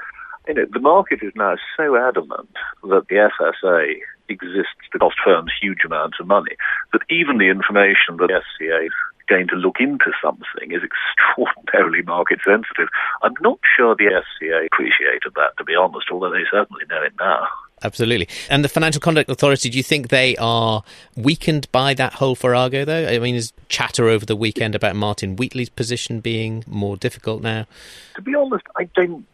you 0.48 0.54
know, 0.54 0.66
the 0.70 0.80
market 0.80 1.20
is 1.22 1.32
now 1.36 1.54
so 1.76 1.96
adamant 1.96 2.50
that 2.82 3.06
the 3.08 3.30
FSA 3.40 3.94
exists 4.28 4.82
to 4.92 4.98
cost 4.98 5.16
firms 5.24 5.52
huge 5.60 5.84
amounts 5.86 6.18
of 6.20 6.26
money 6.26 6.56
that 6.92 7.02
even 7.08 7.38
the 7.38 7.48
information 7.48 8.16
that 8.18 8.28
the 8.28 8.42
FCA 8.64 8.88
going 9.28 9.48
to 9.48 9.56
look 9.56 9.76
into 9.80 10.12
something 10.22 10.70
is 10.70 10.82
extraordinarily 11.38 12.02
market 12.02 12.40
sensitive. 12.44 12.88
I'm 13.22 13.34
not 13.40 13.58
sure 13.76 13.94
the 13.94 14.22
FCA 14.22 14.66
appreciated 14.66 15.32
that, 15.36 15.56
to 15.58 15.64
be 15.64 15.74
honest, 15.74 16.06
although 16.10 16.30
they 16.30 16.44
certainly 16.50 16.84
know 16.88 17.02
it 17.02 17.12
now. 17.18 17.46
Absolutely. 17.82 18.28
And 18.50 18.64
the 18.64 18.68
Financial 18.68 19.00
Conduct 19.00 19.30
Authority, 19.30 19.70
do 19.70 19.76
you 19.76 19.84
think 19.84 20.08
they 20.08 20.36
are 20.36 20.82
weakened 21.16 21.70
by 21.70 21.94
that 21.94 22.14
whole 22.14 22.34
farrago, 22.34 22.84
though? 22.84 23.06
I 23.06 23.18
mean, 23.18 23.36
is 23.36 23.52
chatter 23.68 24.08
over 24.08 24.26
the 24.26 24.34
weekend 24.34 24.74
about 24.74 24.96
Martin 24.96 25.36
Wheatley's 25.36 25.68
position 25.68 26.20
being 26.20 26.64
more 26.66 26.96
difficult 26.96 27.42
now? 27.42 27.66
To 28.16 28.22
be 28.22 28.34
honest, 28.34 28.64
I 28.76 28.84
don't 28.96 29.24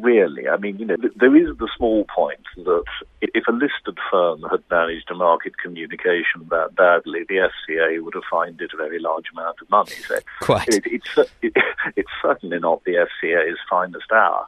really. 0.00 0.48
I 0.48 0.56
mean, 0.56 0.78
you 0.78 0.86
know, 0.86 0.96
there 1.16 1.36
is 1.36 1.56
the 1.58 1.68
small 1.76 2.04
point 2.14 2.44
that 2.56 2.84
if 3.20 3.46
a 3.48 3.52
listed 3.52 3.98
firm 4.10 4.42
had 4.50 4.62
managed 4.70 5.08
to 5.08 5.14
market 5.14 5.58
communication 5.58 6.46
that 6.50 6.74
badly, 6.74 7.24
the 7.28 7.48
FCA 7.68 8.02
would 8.02 8.14
have 8.14 8.24
fined 8.30 8.60
it 8.60 8.72
a 8.72 8.76
very 8.76 8.98
large 8.98 9.26
amount 9.32 9.56
of 9.60 9.70
money. 9.70 9.92
So 10.06 10.18
Quite. 10.40 10.68
It, 10.68 10.84
it's, 10.86 11.30
it, 11.42 11.52
it's 11.96 12.10
certainly 12.22 12.58
not 12.58 12.84
the 12.84 13.06
FCA's 13.24 13.58
finest 13.68 14.10
hour. 14.12 14.46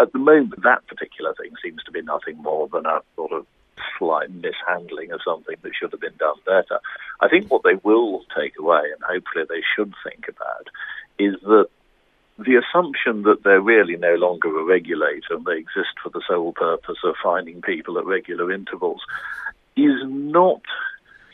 At 0.00 0.12
the 0.12 0.18
moment, 0.18 0.62
that 0.62 0.86
particular 0.86 1.34
thing 1.34 1.52
seems 1.62 1.82
to 1.84 1.92
be 1.92 2.02
nothing 2.02 2.36
more 2.42 2.68
than 2.68 2.86
a 2.86 3.00
sort 3.14 3.32
of 3.32 3.46
slight 3.98 4.30
mishandling 4.30 5.12
of 5.12 5.20
something 5.24 5.56
that 5.62 5.72
should 5.78 5.92
have 5.92 6.00
been 6.00 6.16
done 6.18 6.36
better. 6.44 6.80
I 7.20 7.28
think 7.28 7.50
what 7.50 7.62
they 7.62 7.74
will 7.82 8.24
take 8.36 8.58
away, 8.58 8.82
and 8.92 9.02
hopefully 9.02 9.44
they 9.48 9.62
should 9.74 9.92
think 10.04 10.26
about, 10.28 10.68
is 11.18 11.34
that 11.42 11.68
the 12.38 12.56
assumption 12.56 13.22
that 13.22 13.42
they're 13.44 13.60
really 13.60 13.96
no 13.96 14.14
longer 14.14 14.48
a 14.58 14.64
regulator 14.64 15.34
and 15.34 15.44
they 15.44 15.56
exist 15.58 15.94
for 16.02 16.10
the 16.10 16.22
sole 16.28 16.52
purpose 16.52 16.98
of 17.04 17.14
finding 17.22 17.62
people 17.62 17.98
at 17.98 18.04
regular 18.04 18.52
intervals 18.52 19.00
is 19.76 20.00
not 20.04 20.60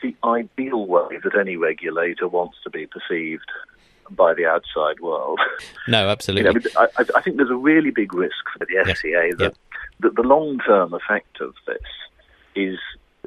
the 0.01 0.15
ideal 0.23 0.85
way 0.85 1.17
that 1.23 1.37
any 1.37 1.57
regulator 1.57 2.27
wants 2.27 2.57
to 2.63 2.69
be 2.69 2.87
perceived 2.87 3.49
by 4.11 4.33
the 4.33 4.45
outside 4.45 4.99
world. 5.01 5.39
No, 5.87 6.09
absolutely. 6.09 6.61
You 6.63 6.71
know, 6.75 6.87
I, 6.97 7.05
I, 7.15 7.21
think 7.21 7.37
there's 7.37 7.49
a 7.49 7.55
really 7.55 7.91
big 7.91 8.13
risk 8.13 8.35
for 8.57 8.65
the 8.65 8.75
FCA 8.75 9.29
yep. 9.29 9.37
that, 9.37 9.43
yep. 9.43 9.55
that 10.01 10.15
the 10.15 10.21
long 10.21 10.59
term 10.59 10.93
effect 10.93 11.41
of 11.41 11.53
this 11.65 11.77
is 12.55 12.77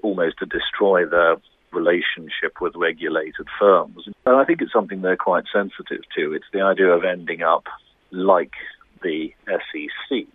almost 0.02 0.38
to 0.38 0.46
destroy 0.46 1.06
their 1.06 1.36
relationship 1.72 2.60
with 2.60 2.74
regulated 2.76 3.46
firms. 3.58 4.08
And 4.24 4.36
I 4.36 4.44
think 4.44 4.62
it's 4.62 4.72
something 4.72 5.02
they're 5.02 5.16
quite 5.16 5.44
sensitive 5.52 6.02
to. 6.16 6.32
It's 6.32 6.46
the 6.52 6.62
idea 6.62 6.88
of 6.88 7.04
ending 7.04 7.42
up 7.42 7.66
like 8.10 8.52
the 9.02 9.32
SEC, 9.46 10.26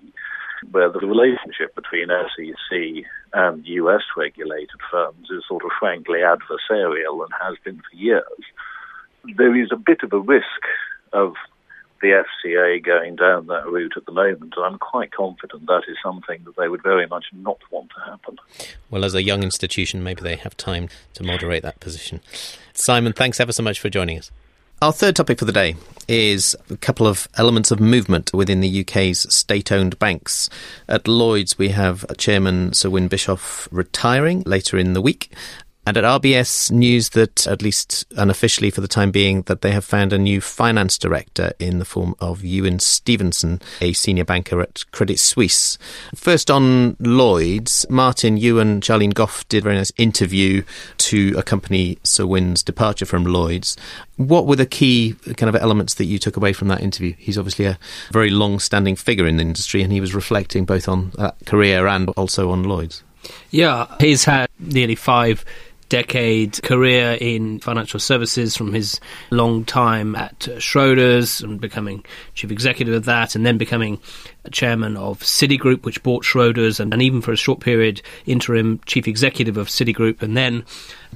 where 0.71 0.89
the 0.89 1.00
relationship 1.00 1.73
between 1.75 2.07
SEC 2.07 3.05
and 3.33 3.65
US 3.65 4.03
regulated 4.15 4.79
firms 4.91 5.29
is 5.31 5.43
sort 5.47 5.63
of 5.63 5.71
frankly 5.79 6.19
adversarial 6.19 7.23
and 7.23 7.31
has 7.41 7.55
been 7.63 7.77
for 7.77 7.95
years. 7.95 8.23
There 9.38 9.55
is 9.55 9.69
a 9.71 9.77
bit 9.77 10.03
of 10.03 10.13
a 10.13 10.19
risk 10.19 10.45
of 11.13 11.33
the 12.01 12.24
FCA 12.46 12.84
going 12.84 13.15
down 13.15 13.48
that 13.48 13.67
route 13.67 13.93
at 13.96 14.05
the 14.05 14.12
moment, 14.12 14.53
and 14.55 14.65
I'm 14.65 14.79
quite 14.79 15.12
confident 15.12 15.65
that 15.67 15.84
is 15.88 15.98
something 16.03 16.41
that 16.46 16.55
they 16.58 16.67
would 16.67 16.84
very 16.84 17.08
much 17.08 17.25
not 17.34 17.60
want 17.72 17.91
to 17.96 18.12
happen. 18.12 18.38
Well, 18.89 19.05
as 19.05 19.15
a 19.15 19.24
young 19.24 19.43
institution, 19.43 20.03
maybe 20.03 20.22
they 20.22 20.36
have 20.36 20.58
time 20.58 20.89
to 21.13 21.24
moderate 21.24 21.63
that 21.63 21.79
position. 21.79 22.22
Simon, 22.74 23.13
thanks 23.13 23.39
ever 23.39 23.51
so 23.51 23.63
much 23.63 23.79
for 23.79 23.89
joining 23.89 24.17
us. 24.17 24.31
Our 24.81 24.91
third 24.91 25.15
topic 25.15 25.38
for 25.38 25.46
the 25.46 25.51
day 25.51 25.75
is 26.08 26.55
a 26.72 26.77
couple 26.77 27.05
of 27.05 27.27
elements 27.38 27.70
of 27.70 27.79
movement 27.79 28.34
within 28.34 28.62
the 28.62 28.81
UK's 28.81 29.31
state 29.31 29.72
owned 29.72 30.00
banks. 30.00 30.50
At 30.89 31.08
Lloyds, 31.08 31.60
we 31.60 31.70
have 31.70 32.03
Chairman 32.17 32.74
Sir 32.74 32.89
Win 32.89 33.08
Bischoff 33.08 33.67
retiring 33.72 34.41
later 34.48 34.79
in 34.79 34.93
the 34.93 35.01
week, 35.01 35.31
And 35.91 35.98
at 35.98 36.21
RBS 36.21 36.71
News, 36.71 37.10
that 37.10 37.45
at 37.48 37.62
least 37.62 38.05
unofficially 38.15 38.71
for 38.71 38.79
the 38.79 38.88
time 38.88 39.12
being, 39.12 39.41
that 39.41 39.60
they 39.60 39.74
have 39.74 39.83
found 39.83 40.13
a 40.13 40.17
new 40.17 40.39
finance 40.39 40.98
director 40.98 41.51
in 41.60 41.79
the 41.79 41.86
form 41.86 42.15
of 42.21 42.45
Ewen 42.45 42.79
Stevenson, 42.79 43.62
a 43.81 43.91
senior 43.91 44.24
banker 44.24 44.62
at 44.62 44.89
Credit 44.93 45.19
Suisse. 45.19 45.77
First 46.15 46.50
on 46.50 46.95
Lloyd's, 47.01 47.86
Martin, 47.89 48.36
and 48.36 48.81
Sharlene 48.81 49.13
Goff 49.13 49.45
did 49.50 49.57
a 49.57 49.62
very 49.63 49.75
nice 49.75 49.91
interview 49.98 50.63
to 51.00 51.36
accompany 51.38 51.98
Sir 52.05 52.25
Win's 52.25 52.63
departure 52.63 53.05
from 53.05 53.25
Lloyd's. 53.25 53.75
What 54.15 54.48
were 54.48 54.55
the 54.55 54.65
key 54.65 55.17
kind 55.36 55.53
of 55.53 55.62
elements 55.62 55.95
that 55.95 56.05
you 56.05 56.19
took 56.19 56.38
away 56.38 56.53
from 56.53 56.69
that 56.69 56.79
interview? 56.79 57.15
He's 57.17 57.38
obviously 57.38 57.65
a 57.65 57.77
very 58.13 58.29
long 58.29 58.60
standing 58.60 58.95
figure 58.95 59.27
in 59.27 59.36
the 59.36 59.43
industry 59.43 59.81
and 59.81 59.91
he 59.91 60.00
was 60.00 60.15
reflecting 60.15 60.63
both 60.63 60.88
on 60.88 61.12
that 61.17 61.36
career 61.45 61.86
and 61.86 62.07
also 62.12 62.50
on 62.50 62.63
Lloyd's. 62.63 63.03
Yeah, 63.51 63.93
he's 64.00 64.24
had 64.24 64.50
nearly 64.57 64.95
five 64.95 65.43
decade 65.91 66.63
career 66.63 67.17
in 67.19 67.60
financial 67.60 68.00
services 68.00 68.55
from 68.55 68.71
his 68.71 68.98
long 69.29 69.65
time 69.65 70.15
at 70.15 70.39
Schroders 70.39 71.43
and 71.43 71.60
becoming 71.60 72.05
chief 72.33 72.50
executive 72.50 72.93
of 72.93 73.03
that 73.03 73.36
and 73.36 73.45
then 73.45 73.57
becoming 73.57 74.00
chairman 74.51 74.95
of 74.95 75.19
Citigroup, 75.19 75.83
which 75.83 76.01
bought 76.01 76.24
Schroders, 76.24 76.79
and, 76.79 76.93
and 76.93 77.01
even 77.01 77.19
for 77.19 77.33
a 77.33 77.36
short 77.36 77.60
period, 77.60 78.01
interim 78.25 78.79
chief 78.86 79.05
executive 79.05 79.57
of 79.57 79.67
Citigroup, 79.67 80.21
and 80.21 80.38
then 80.38 80.63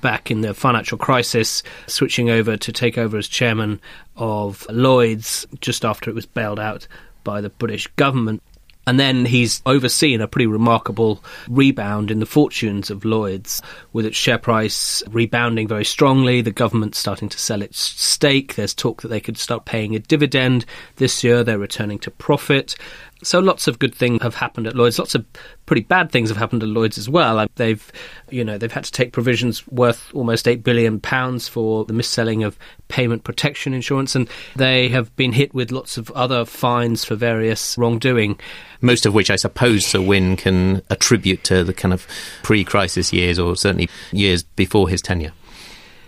back 0.01 0.29
in 0.29 0.41
the 0.41 0.53
financial 0.53 0.98
crisis, 0.98 1.63
switching 1.88 2.29
over 2.29 2.58
to 2.58 2.74
take 2.74 2.98
over 2.98 3.17
as 3.17 3.29
chairman 3.29 3.79
of 4.17 4.67
Lloyd's 4.70 5.48
just 5.62 5.86
after 5.86 6.10
it 6.10 6.15
was 6.15 6.25
bailed 6.25 6.60
out 6.60 6.86
by 7.24 7.39
the 7.39 7.50
British 7.50 7.88
government. 7.96 8.44
And 8.88 9.00
then 9.00 9.25
he's 9.25 9.62
overseen 9.65 10.22
a 10.22 10.27
pretty 10.27 10.46
remarkable 10.46 11.24
rebound 11.50 12.12
in 12.12 12.20
the 12.20 12.25
fortunes 12.25 12.92
of 12.92 13.04
Lloyd's, 13.04 13.62
with 13.94 14.06
its 14.06 14.18
share 14.18 14.38
price 14.38 15.01
rebounding 15.10 15.68
very 15.68 15.86
strongly, 15.86 16.42
the 16.42 16.51
government 16.51 16.96
starting 16.96 17.30
to 17.30 17.39
sell 17.39 17.62
its 17.62 17.80
stake. 17.80 18.56
There's 18.56 18.74
talk 18.74 19.01
that 19.01 19.08
they 19.08 19.20
could 19.20 19.38
start 19.38 19.65
paying 19.65 19.96
a 19.96 20.00
dividend 20.00 20.65
this 20.98 21.24
year. 21.24 21.44
They're 21.44 21.58
returning 21.58 22.00
to 22.00 22.12
profit. 22.12 22.75
So 23.24 23.39
lots 23.39 23.67
of 23.67 23.79
good 23.79 23.95
things 23.95 24.22
have 24.22 24.36
happened 24.36 24.67
at 24.67 24.75
Lloyd's. 24.75 25.00
Lots 25.00 25.15
of 25.15 25.25
pretty 25.65 25.84
bad 25.84 26.12
things 26.12 26.29
have 26.29 26.38
happened 26.38 26.63
at 26.63 26.69
Lloyd's 26.69 26.98
as 26.98 27.10
well. 27.10 27.39
Um, 27.39 27.48
they've, 27.55 27.91
you 28.29 28.43
know, 28.43 28.57
they've 28.57 28.72
had 28.72 28.84
to 28.84 28.91
take 28.91 29.13
provisions 29.13 29.65
worth 29.67 30.13
almost 30.13 30.48
eight 30.48 30.63
billion 30.63 31.00
pounds 31.00 31.48
for 31.48 31.86
the 31.86 31.93
mis-selling 31.93 32.43
of 32.43 32.57
payment 32.88 33.24
protection 33.24 33.74
insurance, 33.74 34.15
and 34.15 34.29
they 34.55 34.89
have 34.89 35.15
been 35.15 35.31
hit 35.31 35.53
with 35.53 35.72
lots 35.72 35.98
of 35.98 36.12
other 36.12 36.45
fines 36.45 37.05
for 37.05 37.15
various 37.15 37.77
wrongdoing. 37.77 38.38
Most 38.81 39.05
of 39.05 39.13
which 39.13 39.31
I 39.31 39.38
suppose 39.38 39.86
Sir 39.86 40.01
Win 40.01 40.36
can 40.36 40.81
attribute 40.89 41.43
to 41.45 41.63
the 41.63 41.74
kind 41.74 41.93
of 41.93 42.05
pre-crisis 42.43 43.13
years, 43.13 43.39
or 43.39 43.55
certainly 43.55 43.89
years 44.12 44.43
before 44.43 44.89
his 44.89 45.01
tenure. 45.01 45.31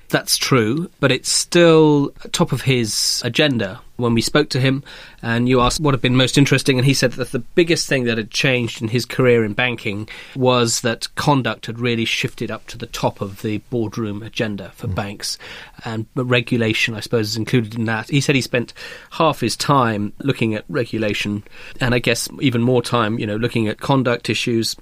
That's 0.10 0.38
true, 0.38 0.90
but 1.00 1.12
it's 1.12 1.30
still 1.30 2.12
top 2.32 2.52
of 2.52 2.62
his 2.62 3.22
agenda 3.26 3.82
when 3.98 4.14
we 4.14 4.22
spoke 4.22 4.50
to 4.50 4.60
him 4.60 4.84
and 5.22 5.50
you 5.50 5.60
asked 5.60 5.80
what 5.80 5.94
had 5.94 6.02
been 6.02 6.16
most 6.16 6.38
interesting 6.38 6.78
and 6.78 6.86
he 6.86 6.94
said 6.94 7.12
that 7.14 7.32
the 7.32 7.40
biggest 7.40 7.88
thing 7.88 8.06
that 8.06 8.18
had 8.18 8.32
changed 8.32 8.82
in 8.82 8.88
his 8.88 9.06
career 9.06 9.44
in 9.44 9.54
banking 9.54 10.08
was 10.36 10.82
that 10.82 11.14
conduct 11.16 11.66
had 11.66 11.80
really 11.80 12.06
shifted 12.06 12.50
up 12.50 12.66
to 12.68 12.78
the 12.78 12.88
top 12.88 13.22
of 13.22 13.42
the 13.42 13.58
boardroom 13.70 14.24
agenda 14.24 14.72
for 14.76 14.88
mm. 14.88 14.96
banks 14.96 15.38
and 15.84 16.06
regulation 16.16 16.94
I 16.94 17.00
suppose 17.02 17.30
is 17.30 17.38
included 17.38 17.76
in 17.76 17.86
that. 17.86 18.10
He 18.10 18.22
said 18.22 18.36
he 18.36 18.42
spent 18.42 18.74
half 19.12 19.40
his 19.40 19.56
time 19.58 20.14
looking 20.20 20.54
at 20.54 20.64
regulation 20.70 21.44
and 21.82 21.94
I 21.94 22.00
guess 22.00 22.30
even 22.40 22.62
more 22.62 22.82
time, 22.82 23.20
you 23.20 23.28
know, 23.28 23.36
looking 23.36 23.68
at 23.68 23.80
conduct 23.80 24.30
issues 24.30 24.76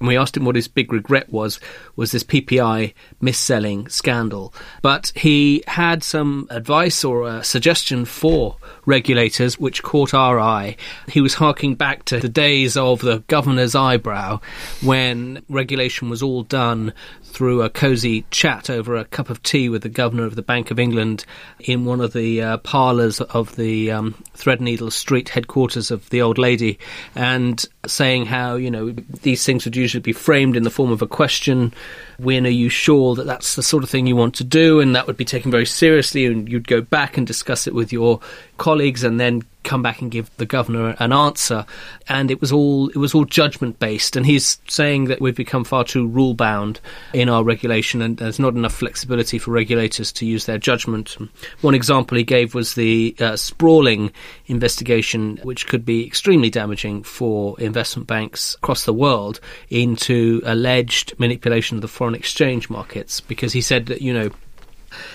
and 0.00 0.08
we 0.08 0.16
asked 0.16 0.36
him 0.36 0.44
what 0.46 0.56
his 0.56 0.66
big 0.66 0.92
regret 0.92 1.30
was, 1.30 1.60
was 1.94 2.10
this 2.10 2.24
PPI 2.24 2.94
mis-selling 3.20 3.88
scandal. 3.88 4.52
But 4.80 5.12
he 5.14 5.62
had 5.66 6.02
some 6.02 6.48
advice 6.50 7.04
or 7.04 7.28
a 7.28 7.44
suggestion 7.44 8.06
for 8.06 8.56
regulators 8.86 9.60
which 9.60 9.82
caught 9.82 10.14
our 10.14 10.40
eye. 10.40 10.76
He 11.08 11.20
was 11.20 11.34
harking 11.34 11.74
back 11.74 12.06
to 12.06 12.18
the 12.18 12.28
days 12.30 12.78
of 12.78 13.02
the 13.02 13.18
governor's 13.28 13.74
eyebrow 13.74 14.40
when 14.82 15.42
regulation 15.50 16.08
was 16.08 16.22
all 16.22 16.42
done 16.42 16.94
through 17.22 17.62
a 17.62 17.70
cosy 17.70 18.24
chat 18.30 18.68
over 18.70 18.96
a 18.96 19.04
cup 19.04 19.30
of 19.30 19.42
tea 19.42 19.68
with 19.68 19.82
the 19.82 19.88
governor 19.88 20.24
of 20.24 20.34
the 20.34 20.42
Bank 20.42 20.70
of 20.70 20.78
England 20.78 21.24
in 21.60 21.84
one 21.84 22.00
of 22.00 22.12
the 22.12 22.42
uh, 22.42 22.56
parlours 22.58 23.20
of 23.20 23.54
the 23.56 23.90
um, 23.90 24.14
Threadneedle 24.34 24.92
Street 24.92 25.28
headquarters 25.28 25.90
of 25.90 26.08
the 26.10 26.22
old 26.22 26.38
lady, 26.38 26.78
and 27.14 27.64
saying 27.86 28.26
how 28.26 28.56
you 28.56 28.70
know 28.70 28.90
these 29.22 29.44
things 29.44 29.64
would 29.64 29.76
usually 29.76 29.89
be 29.98 30.12
framed 30.12 30.56
in 30.56 30.62
the 30.62 30.70
form 30.70 30.92
of 30.92 31.02
a 31.02 31.06
question. 31.06 31.74
When 32.18 32.46
are 32.46 32.50
you 32.50 32.68
sure 32.68 33.16
that 33.16 33.26
that's 33.26 33.56
the 33.56 33.62
sort 33.62 33.82
of 33.82 33.90
thing 33.90 34.06
you 34.06 34.14
want 34.14 34.36
to 34.36 34.44
do? 34.44 34.78
And 34.78 34.94
that 34.94 35.08
would 35.08 35.16
be 35.16 35.24
taken 35.24 35.50
very 35.50 35.66
seriously, 35.66 36.26
and 36.26 36.48
you'd 36.48 36.68
go 36.68 36.80
back 36.80 37.16
and 37.16 37.26
discuss 37.26 37.66
it 37.66 37.74
with 37.74 37.92
your 37.92 38.20
colleagues, 38.58 39.02
and 39.02 39.18
then 39.18 39.42
come 39.62 39.82
back 39.82 40.00
and 40.00 40.10
give 40.10 40.30
the 40.36 40.46
governor 40.46 40.96
an 40.98 41.12
answer. 41.12 41.66
And 42.08 42.30
it 42.30 42.40
was 42.40 42.52
all 42.52 42.88
it 42.88 42.96
was 42.96 43.14
all 43.14 43.24
judgment 43.24 43.78
based 43.78 44.16
and 44.16 44.26
he's 44.26 44.60
saying 44.68 45.06
that 45.06 45.20
we've 45.20 45.36
become 45.36 45.64
far 45.64 45.84
too 45.84 46.06
rule 46.06 46.34
bound 46.34 46.80
in 47.12 47.28
our 47.28 47.44
regulation 47.44 48.02
and 48.02 48.16
there's 48.16 48.38
not 48.38 48.54
enough 48.54 48.74
flexibility 48.74 49.38
for 49.38 49.50
regulators 49.50 50.12
to 50.12 50.26
use 50.26 50.46
their 50.46 50.58
judgment. 50.58 51.16
One 51.60 51.74
example 51.74 52.16
he 52.16 52.24
gave 52.24 52.54
was 52.54 52.74
the 52.74 53.14
uh, 53.20 53.36
sprawling 53.36 54.12
investigation 54.46 55.38
which 55.42 55.66
could 55.66 55.84
be 55.84 56.06
extremely 56.06 56.50
damaging 56.50 57.02
for 57.02 57.58
investment 57.60 58.06
banks 58.06 58.54
across 58.54 58.84
the 58.84 58.92
world 58.92 59.40
into 59.68 60.42
alleged 60.44 61.18
manipulation 61.18 61.76
of 61.76 61.82
the 61.82 61.88
foreign 61.88 62.14
exchange 62.14 62.70
markets. 62.70 63.20
Because 63.20 63.52
he 63.52 63.60
said 63.60 63.86
that 63.86 64.02
you 64.02 64.12
know 64.12 64.30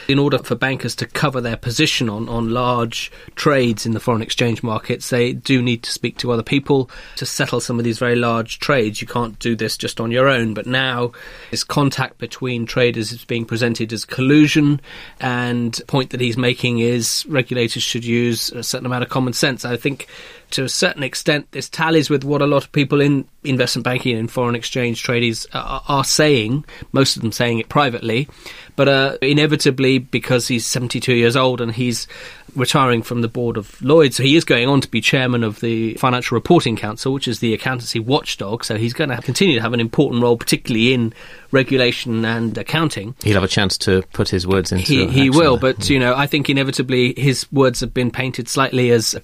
in 0.08 0.20
order 0.20 0.38
for 0.38 0.56
bankers 0.56 0.96
to 0.96 1.06
cover 1.06 1.42
their 1.42 1.58
position 1.58 2.10
on, 2.10 2.30
on 2.30 2.52
large 2.52 3.12
trades 3.36 3.86
in 3.86 3.94
the 3.94 4.00
foreign 4.00 4.22
exchange 4.22 4.64
markets, 4.64 5.10
they 5.10 5.34
do 5.34 5.62
need 5.62 5.84
to 5.84 5.92
speak 5.92 6.18
to 6.18 6.32
other 6.32 6.44
people 6.44 6.90
to 7.16 7.26
settle 7.26 7.60
some 7.60 7.80
of 7.80 7.86
these 7.86 8.00
very 8.00 8.16
large 8.16 8.60
trades. 8.60 9.02
You 9.02 9.08
can't 9.08 9.38
do 9.40 9.56
this 9.56 9.78
just 9.78 10.00
on 10.00 10.12
your 10.12 10.28
own. 10.28 10.54
But 10.54 10.66
now, 10.66 11.12
this 11.52 11.64
contact 11.64 12.18
between 12.18 12.66
traders 12.66 13.12
is 13.12 13.26
being 13.26 13.46
presented 13.46 13.92
as 13.94 14.06
collusion. 14.06 14.80
And 15.20 15.74
the 15.74 15.86
point 15.86 16.12
that 16.12 16.22
he's 16.22 16.38
making 16.38 16.80
is 16.80 17.26
regulators 17.28 17.84
should 17.84 18.06
use 18.06 18.52
a 18.52 18.64
certain 18.64 18.86
amount 18.86 19.04
of 19.04 19.10
common 19.10 19.34
sense. 19.34 19.66
I 19.66 19.78
think 19.78 20.08
to 20.56 20.64
a 20.64 20.70
certain 20.70 21.04
extent, 21.04 21.52
this 21.52 21.68
tallies 21.68 22.10
with 22.10 22.24
what 22.24 22.42
a 22.42 22.48
lot 22.48 22.64
of 22.64 22.72
people 22.72 23.02
in 23.02 23.28
investment 23.44 23.84
banking 23.84 24.18
and 24.18 24.32
foreign 24.32 24.56
exchange 24.56 25.04
traders 25.04 25.46
are, 25.54 25.84
are 25.90 26.04
saying, 26.06 26.64
most 26.94 27.18
of 27.18 27.22
them 27.22 27.34
saying 27.34 27.60
it 27.60 27.68
privately. 27.68 28.30
But 28.78 28.88
uh, 28.88 29.18
inevitably, 29.22 30.00
because 30.00 30.48
he's 30.48 30.66
72 30.66 31.14
years 31.14 31.36
old 31.36 31.60
and 31.60 31.74
he's 31.74 32.08
retiring 32.56 33.04
from 33.04 33.22
the 33.22 33.28
board 33.28 33.58
of 33.58 33.82
Lloyd's, 33.82 34.16
so 34.16 34.24
he 34.24 34.38
is 34.38 34.46
going 34.46 34.70
on 34.70 34.80
to 34.80 34.90
be 34.90 35.02
chairman 35.02 35.44
of 35.44 35.60
the 35.60 35.96
Financial 35.96 36.36
Reporting 36.36 36.78
Council, 36.78 37.12
which 37.12 37.28
is 37.28 37.40
the 37.40 37.54
accountancy 37.54 38.00
watchdog. 38.00 38.64
So 38.64 38.78
he's 38.78 38.94
going 38.94 39.10
to 39.10 39.18
continue 39.22 39.56
to 39.56 39.62
have 39.62 39.74
an 39.74 39.82
important 39.82 40.24
role, 40.24 40.38
particularly 40.38 40.94
in 40.94 41.14
regulation 41.52 42.24
and 42.24 42.58
accounting. 42.58 43.16
He'll 43.24 43.36
have 43.36 43.44
a 43.44 43.50
chance 43.50 43.78
to 43.80 44.04
put 44.14 44.30
his 44.30 44.48
words 44.48 44.72
into. 44.72 44.86
He, 44.86 45.08
he 45.08 45.30
will, 45.30 45.58
but 45.58 45.90
you 45.90 46.00
know, 46.00 46.16
I 46.16 46.28
think 46.28 46.50
inevitably 46.50 47.14
his 47.18 47.52
words 47.52 47.82
have 47.82 47.94
been 47.94 48.12
painted 48.12 48.48
slightly 48.50 48.92
as 48.92 49.16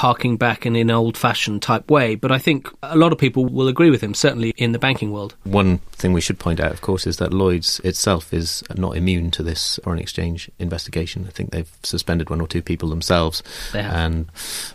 harking 0.00 0.36
back 0.36 0.66
in 0.66 0.76
an 0.76 0.90
old-fashioned 0.90 1.62
type 1.62 1.90
way. 1.90 2.14
But 2.14 2.32
I 2.32 2.38
think 2.38 2.68
a 2.82 2.96
lot 2.96 3.12
of 3.12 3.18
people 3.18 3.46
will 3.46 3.68
agree 3.68 3.90
with 3.90 4.02
him, 4.02 4.14
certainly 4.14 4.52
in 4.56 4.72
the 4.72 4.78
banking 4.78 5.12
world. 5.12 5.34
One 5.44 5.78
thing 5.92 6.12
we 6.12 6.20
should 6.20 6.38
point 6.38 6.60
out, 6.60 6.72
of 6.72 6.80
course, 6.80 7.06
is 7.06 7.16
that 7.18 7.32
Lloyd's 7.32 7.80
itself 7.80 8.32
is 8.32 8.62
not 8.76 8.96
immune 8.96 9.30
to 9.32 9.42
this 9.42 9.78
foreign 9.82 9.98
exchange 9.98 10.50
investigation. 10.58 11.24
I 11.26 11.30
think 11.30 11.50
they've 11.50 11.70
suspended 11.82 12.30
one 12.30 12.40
or 12.40 12.46
two 12.46 12.62
people 12.62 12.88
themselves 12.88 13.42
and 13.72 14.26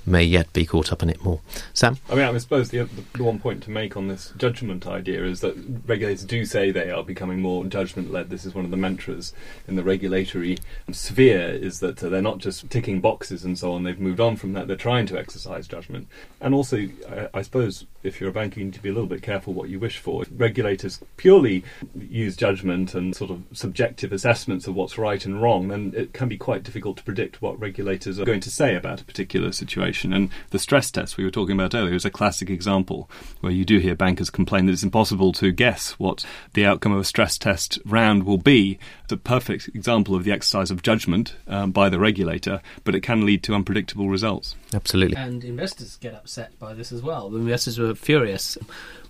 may 0.06 0.24
yet 0.24 0.52
be 0.54 0.66
caught 0.66 0.92
up 0.92 1.04
in 1.04 1.10
it 1.10 1.24
more. 1.24 1.42
Sam? 1.74 1.98
I 2.10 2.16
mean, 2.16 2.24
I 2.24 2.38
suppose 2.38 2.70
the, 2.70 2.90
the 3.14 3.24
one 3.24 3.40
point 3.40 3.64
to 3.64 3.72
make 3.72 3.98
on 3.98 4.08
this 4.08 4.34
judgment 4.38 4.88
idea 4.88 5.24
is 5.24 5.42
that 5.42 5.56
regulators 5.86 6.26
do 6.26 6.46
say 6.46 6.72
they 6.72 6.92
are 6.92 7.04
becoming 7.04 7.42
more 7.42 7.66
judgment 7.66 8.12
led. 8.12 8.30
This 8.30 8.46
is 8.46 8.56
one 8.56 8.66
of 8.66 8.72
the 8.72 8.78
mantras 8.78 9.34
in 9.68 9.76
the 9.76 9.84
regulatory 9.84 10.58
sphere 10.92 11.50
is 11.50 11.80
that 11.80 11.98
they're 11.98 12.22
not 12.22 12.38
just 12.40 12.70
ticking 12.70 13.02
boxes 13.02 13.44
and 13.44 13.58
so 13.58 13.74
on. 13.74 13.84
They've 13.84 14.00
moved 14.00 14.20
on 14.20 14.36
from 14.36 14.54
that. 14.54 14.68
They're 14.68 14.76
trying 14.76 15.06
to 15.10 15.20
exercise 15.20 15.68
judgment. 15.68 16.08
And 16.42 16.54
also, 16.54 16.88
I, 17.10 17.28
I 17.34 17.42
suppose 17.42 17.86
if 18.04 18.20
you're 18.20 18.30
a 18.30 18.34
bank, 18.34 18.56
you 18.56 18.64
need 18.64 18.74
to 18.74 18.82
be 18.82 18.90
a 18.90 18.94
little 18.94 19.08
bit 19.08 19.22
careful 19.22 19.54
what 19.54 19.70
you 19.70 19.80
wish 19.80 19.98
for. 19.98 20.24
Regulators 20.36 21.00
purely 21.18 21.64
use 21.96 22.36
judgment 22.36 22.94
and 22.94 23.16
sort 23.16 23.32
of 23.32 23.44
subjective 23.54 24.12
assessments 24.12 24.68
of 24.68 24.76
what's 24.76 24.98
right 24.98 25.26
and 25.26 25.42
wrong, 25.42 25.68
then 25.68 25.94
it 25.96 26.14
can 26.14 26.30
be 26.30 26.38
quite 26.38 26.64
difficult 26.64 26.98
to 26.98 27.04
predict 27.04 27.42
what 27.42 27.60
regulators 27.60 28.20
are 28.20 28.26
going 28.26 28.40
to 28.40 28.52
say 28.52 28.76
about 28.76 29.02
a 29.02 29.06
particular 29.06 29.52
situation. 29.52 30.14
And 30.14 30.30
the 30.52 30.60
stress 30.60 30.92
test 30.92 31.18
we 31.18 31.24
were 31.24 31.32
talking 31.32 31.56
about 31.56 31.76
earlier 31.76 31.96
is 31.96 32.06
a 32.06 32.10
classic 32.10 32.50
example 32.50 33.10
where 33.42 33.52
you 33.52 33.66
do 33.66 33.80
hear 33.80 33.96
bankers 33.96 34.30
complain 34.30 34.66
that 34.66 34.74
it's 34.74 34.84
impossible 34.84 35.32
to 35.34 35.52
guess 35.52 35.92
what 35.94 36.26
the 36.54 36.66
outcome 36.66 36.92
of 36.92 37.00
a 37.00 37.06
stress 37.06 37.38
test 37.38 37.80
round 37.86 38.24
will 38.24 38.38
be 38.38 38.80
It's 39.10 39.14
a 39.14 39.18
perfect 39.18 39.70
example 39.70 40.14
of 40.14 40.24
the 40.24 40.32
exercise 40.32 40.70
of 40.70 40.84
judgment 40.84 41.36
um, 41.48 41.72
by 41.72 41.90
the 41.90 41.98
regulator, 41.98 42.62
but 42.84 42.94
it 42.94 43.02
can 43.02 43.26
lead 43.26 43.42
to 43.42 43.56
unpredictable 43.56 44.08
results. 44.08 44.56
Absolutely. 44.72 45.18
And 45.18 45.44
investors 45.44 45.98
get 45.98 46.14
upset 46.14 46.60
by 46.60 46.76
this 46.76 46.92
as 46.92 47.02
well. 47.02 47.32
The 47.32 47.40
investors 47.40 47.80
were 47.80 47.89
furious 47.96 48.58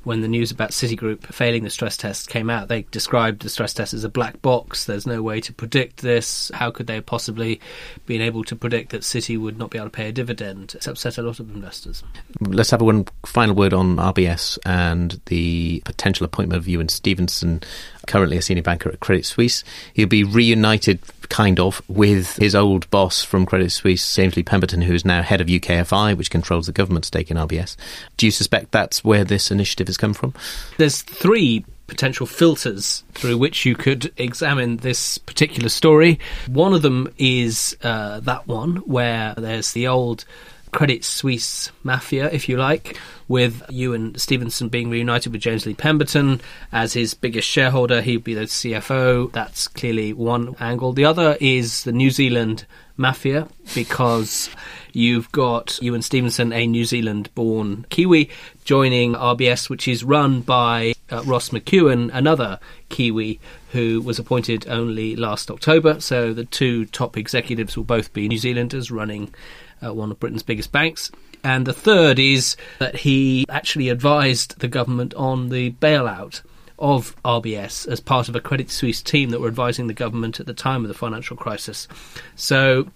when 0.04 0.22
the 0.22 0.28
news 0.28 0.50
about 0.52 0.72
Citigroup 0.72 1.22
failing 1.34 1.64
the 1.64 1.70
stress 1.70 1.98
test 1.98 2.30
came 2.30 2.50
out. 2.50 2.68
They 2.68 2.84
described 2.84 3.42
the 3.42 3.50
stress 3.50 3.74
test 3.74 3.94
as 3.94 4.04
a 4.04 4.10
black 4.10 4.42
box. 4.42 4.86
There's 4.86 5.06
no 5.06 5.22
way 5.22 5.42
to 5.42 5.54
predict 5.54 5.98
this. 5.98 6.50
How 6.54 6.72
could 6.72 6.88
they 6.88 6.96
have 6.96 7.06
possibly 7.06 7.60
been 8.06 8.22
able 8.22 8.44
to 8.46 8.56
predict 8.56 8.92
that 8.92 9.02
Citi 9.02 9.38
would 9.40 9.58
not 9.58 9.72
be 9.72 9.78
able 9.78 9.88
to 9.88 9.92
pay 9.92 10.08
a 10.08 10.12
dividend? 10.12 10.74
It's 10.76 10.88
upset 10.88 11.18
a 11.18 11.22
lot 11.22 11.40
of 11.40 11.54
investors. 11.54 12.04
Let's 12.40 12.72
have 12.72 12.82
one 12.82 13.06
final 13.26 13.56
word 13.56 13.74
on 13.74 13.98
RBS 13.98 14.58
and 14.66 15.20
the 15.26 15.82
potential 15.86 16.26
appointment 16.26 16.58
of 16.58 16.68
Ewen 16.68 16.90
Stevenson, 16.90 17.62
currently 18.10 18.36
a 18.36 18.42
senior 18.42 18.64
banker 18.64 18.90
at 18.90 19.00
Credit 19.00 19.26
Suisse. 19.26 19.64
He'll 19.94 20.08
be 20.08 20.26
reunited 20.26 21.00
kind 21.30 21.60
of 21.60 21.82
with 21.88 22.36
his 22.38 22.56
old 22.56 22.90
boss 22.90 23.24
from 23.24 23.46
Credit 23.46 23.72
Suisse, 23.72 24.20
Ainsley 24.20 24.44
Pemberton, 24.44 24.82
who 24.82 24.94
is 24.94 25.06
now 25.06 25.22
head 25.22 25.40
of 25.40 25.48
UKFI, 25.48 26.18
which 26.18 26.32
controls 26.32 26.66
the 26.66 26.72
government 26.72 27.06
stake 27.06 27.32
in 27.32 27.38
RBS. 27.38 27.78
Do 28.18 28.26
you 28.26 28.32
suspect 28.32 28.72
that's 28.72 29.04
where 29.04 29.24
this 29.24 29.52
initiative 29.52 29.88
has 29.88 29.98
come 29.98 30.14
from? 30.14 30.34
There's 30.78 31.02
three 31.04 31.64
potential 31.90 32.26
filters 32.26 33.04
through 33.14 33.38
which 33.38 33.66
you 33.66 33.76
could 33.76 34.12
examine 34.18 34.78
this 34.78 35.18
particular 35.18 35.70
story. 35.70 36.20
One 36.48 36.74
of 36.74 36.82
them 36.82 37.14
is 37.18 37.76
uh, 37.84 38.22
that 38.22 38.48
one 38.48 38.78
where 38.78 39.34
there's 39.36 39.74
the 39.74 39.88
old 39.88 40.24
Credit 40.72 41.04
Suisse 41.04 41.72
mafia, 41.84 42.30
if 42.32 42.48
you 42.48 42.58
like, 42.58 42.98
with 43.28 43.64
Ewen 43.70 44.18
Stevenson 44.18 44.70
being 44.70 44.90
reunited 44.90 45.32
with 45.32 45.42
James 45.42 45.66
Leigh-Pemberton 45.66 46.42
as 46.72 46.94
his 46.94 47.14
biggest 47.14 47.48
shareholder. 47.48 48.02
He'd 48.02 48.24
be 48.24 48.34
the 48.34 48.42
CFO. 48.42 49.32
That's 49.32 49.68
clearly 49.68 50.14
one 50.14 50.56
angle. 50.60 50.94
The 50.94 51.06
other 51.06 51.38
is 51.40 51.84
the 51.84 51.92
New 51.92 52.12
Zealand 52.12 52.66
mafia 52.98 53.48
because 53.74 54.50
you've 54.92 55.32
got 55.32 55.80
Ewen 55.82 56.02
Stevenson, 56.02 56.52
a 56.52 56.68
New 56.68 56.86
Zealand 56.86 57.34
born 57.34 57.86
Kiwi, 57.90 58.30
joining 58.66 59.14
RBS, 59.14 59.70
which 59.70 59.88
is 59.88 60.04
run 60.04 60.42
by 60.42 60.94
uh, 61.10 61.24
Ross 61.24 61.50
McEwen, 61.50 62.10
another 62.14 62.60
Kiwi 62.90 63.40
who 63.72 64.02
was 64.02 64.20
appointed 64.20 64.68
only 64.68 65.16
last 65.16 65.50
October. 65.50 66.00
So 66.02 66.34
the 66.34 66.46
two 66.46 66.86
top 66.86 67.18
executives 67.18 67.78
will 67.78 67.84
both 67.84 68.14
be 68.14 68.28
New 68.28 68.38
Zealanders 68.38 68.92
running 68.92 69.34
uh, 69.84 69.94
one 69.94 70.12
of 70.12 70.20
Britain's 70.20 70.44
biggest 70.44 70.72
banks. 70.72 71.12
And 71.44 71.66
the 71.66 71.74
third 71.74 72.20
is 72.20 72.58
that 72.80 72.98
he 72.98 73.46
actually 73.50 73.90
advised 73.90 74.60
the 74.60 74.68
government 74.68 75.14
on 75.14 75.50
the 75.50 75.72
bailout 75.72 76.42
of 76.78 77.16
RBS 77.24 77.88
as 77.88 78.00
part 78.00 78.30
of 78.30 78.36
a 78.36 78.40
Credit 78.40 78.70
Suisse 78.72 79.02
team 79.02 79.30
that 79.30 79.40
were 79.40 79.48
advising 79.48 79.88
the 79.88 79.94
government 79.94 80.40
at 80.40 80.46
the 80.46 80.54
time 80.54 80.84
of 80.84 80.88
the 80.88 80.94
financial 80.94 81.36
crisis. 81.36 81.88
So, 82.36 82.90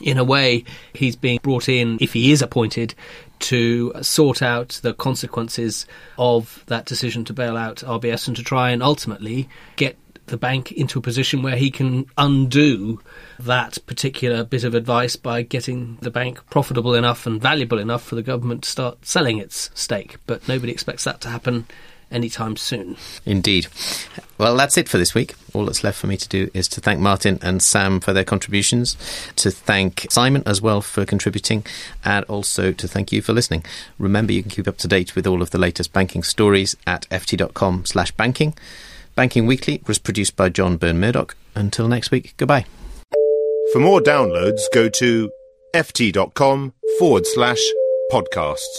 in 0.00 0.18
a 0.18 0.24
way, 0.24 0.64
he's 0.94 1.16
being 1.16 1.38
brought 1.42 1.68
in, 1.68 1.98
if 2.00 2.14
he 2.14 2.32
is 2.32 2.40
appointed, 2.40 2.94
to 3.40 3.92
sort 4.02 4.42
out 4.42 4.80
the 4.82 4.94
consequences 4.94 5.86
of 6.18 6.62
that 6.66 6.86
decision 6.86 7.24
to 7.26 7.32
bail 7.32 7.56
out 7.56 7.78
RBS 7.78 8.28
and 8.28 8.36
to 8.36 8.42
try 8.42 8.70
and 8.70 8.82
ultimately 8.82 9.48
get 9.76 9.96
the 10.30 10.36
bank 10.36 10.72
into 10.72 10.98
a 10.98 11.02
position 11.02 11.42
where 11.42 11.56
he 11.56 11.70
can 11.70 12.06
undo 12.16 13.00
that 13.38 13.78
particular 13.86 14.44
bit 14.44 14.64
of 14.64 14.74
advice 14.74 15.16
by 15.16 15.42
getting 15.42 15.98
the 16.00 16.10
bank 16.10 16.40
profitable 16.50 16.94
enough 16.94 17.26
and 17.26 17.40
valuable 17.40 17.78
enough 17.78 18.02
for 18.02 18.14
the 18.14 18.22
government 18.22 18.62
to 18.62 18.70
start 18.70 19.04
selling 19.04 19.38
its 19.38 19.70
stake. 19.74 20.16
But 20.26 20.48
nobody 20.48 20.72
expects 20.72 21.04
that 21.04 21.20
to 21.22 21.28
happen 21.28 21.66
anytime 22.10 22.56
soon. 22.56 22.96
Indeed. 23.24 23.68
Well, 24.38 24.56
that's 24.56 24.76
it 24.76 24.88
for 24.88 24.98
this 24.98 25.14
week. 25.14 25.34
All 25.52 25.66
that's 25.66 25.84
left 25.84 25.98
for 25.98 26.06
me 26.06 26.16
to 26.16 26.28
do 26.28 26.50
is 26.54 26.68
to 26.68 26.80
thank 26.80 27.00
Martin 27.00 27.38
and 27.42 27.62
Sam 27.62 28.00
for 28.00 28.12
their 28.12 28.24
contributions, 28.24 28.96
to 29.36 29.50
thank 29.50 30.06
Simon 30.10 30.42
as 30.46 30.62
well 30.62 30.80
for 30.80 31.04
contributing, 31.04 31.64
and 32.04 32.24
also 32.24 32.72
to 32.72 32.88
thank 32.88 33.12
you 33.12 33.22
for 33.22 33.32
listening. 33.32 33.64
Remember, 33.98 34.32
you 34.32 34.42
can 34.42 34.50
keep 34.50 34.68
up 34.68 34.78
to 34.78 34.88
date 34.88 35.14
with 35.14 35.26
all 35.26 35.42
of 35.42 35.50
the 35.50 35.58
latest 35.58 35.92
banking 35.92 36.22
stories 36.22 36.76
at 36.86 37.08
ft.com 37.10 37.84
slash 37.84 38.10
banking. 38.12 38.54
Banking 39.20 39.44
Weekly 39.44 39.82
was 39.86 39.98
produced 39.98 40.34
by 40.34 40.48
John 40.48 40.78
Burn-Murdoch. 40.78 41.36
Until 41.54 41.88
next 41.88 42.10
week, 42.10 42.32
goodbye. 42.38 42.64
For 43.70 43.78
more 43.78 44.00
downloads, 44.00 44.62
go 44.72 44.88
to 44.88 45.30
ft.com 45.74 46.72
forward 46.98 47.26
slash 47.26 47.60
podcasts. 48.10 48.78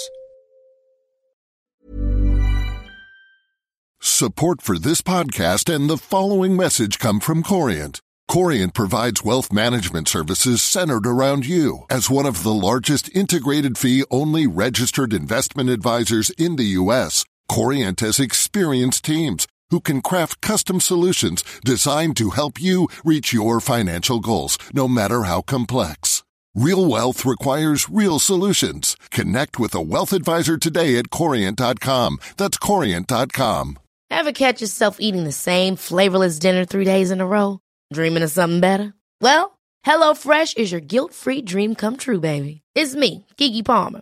Support 4.02 4.64
for 4.64 4.80
this 4.80 5.04
podcast 5.04 5.72
and 5.72 5.88
the 5.88 5.98
following 5.98 6.56
message 6.56 6.98
come 6.98 7.20
from 7.20 7.44
Corient. 7.44 8.00
Corient 8.28 8.74
provides 8.74 9.24
wealth 9.24 9.54
management 9.54 10.08
services 10.08 10.64
centered 10.64 11.06
around 11.06 11.46
you. 11.46 11.86
As 11.88 12.10
one 12.10 12.26
of 12.26 12.42
the 12.42 12.52
largest 12.52 13.16
integrated 13.16 13.78
fee 13.78 14.06
only 14.10 14.48
registered 14.48 15.14
investment 15.14 15.70
advisors 15.70 16.32
in 16.32 16.56
the 16.56 16.72
U.S., 16.82 17.26
Corient 17.48 18.00
has 18.00 18.20
experienced 18.20 19.06
teams 19.06 19.46
who 19.72 19.80
can 19.80 20.02
craft 20.02 20.42
custom 20.42 20.80
solutions 20.80 21.44
designed 21.66 22.16
to 22.18 22.30
help 22.30 22.62
you 22.62 22.88
reach 23.04 23.34
your 23.34 23.60
financial 23.60 24.20
goals, 24.20 24.58
no 24.74 24.88
matter 24.88 25.24
how 25.24 25.42
complex. 25.42 26.24
Real 26.54 26.86
wealth 26.86 27.26
requires 27.26 27.90
real 27.90 28.20
solutions. 28.20 28.98
Connect 29.10 29.58
with 29.58 29.74
a 29.74 29.82
wealth 29.82 30.12
advisor 30.14 30.58
today 30.58 30.98
at 30.98 31.10
Corient.com. 31.10 32.20
That's 32.38 32.58
Corient.com. 32.58 33.80
Ever 34.10 34.34
catch 34.34 34.60
yourself 34.62 34.98
eating 35.00 35.24
the 35.24 35.32
same 35.32 35.78
flavorless 35.78 36.38
dinner 36.38 36.66
three 36.66 36.84
days 36.84 37.12
in 37.12 37.22
a 37.22 37.26
row? 37.26 37.60
Dreaming 37.94 38.24
of 38.24 38.32
something 38.32 38.60
better? 38.60 38.94
Well, 39.22 39.58
HelloFresh 39.86 40.58
is 40.58 40.72
your 40.72 40.82
guilt 40.82 41.14
free 41.14 41.42
dream 41.42 41.76
come 41.76 41.96
true, 41.96 42.20
baby. 42.20 42.62
It's 42.76 42.94
me, 42.96 43.26
Keke 43.38 43.66
Palmer. 43.66 44.02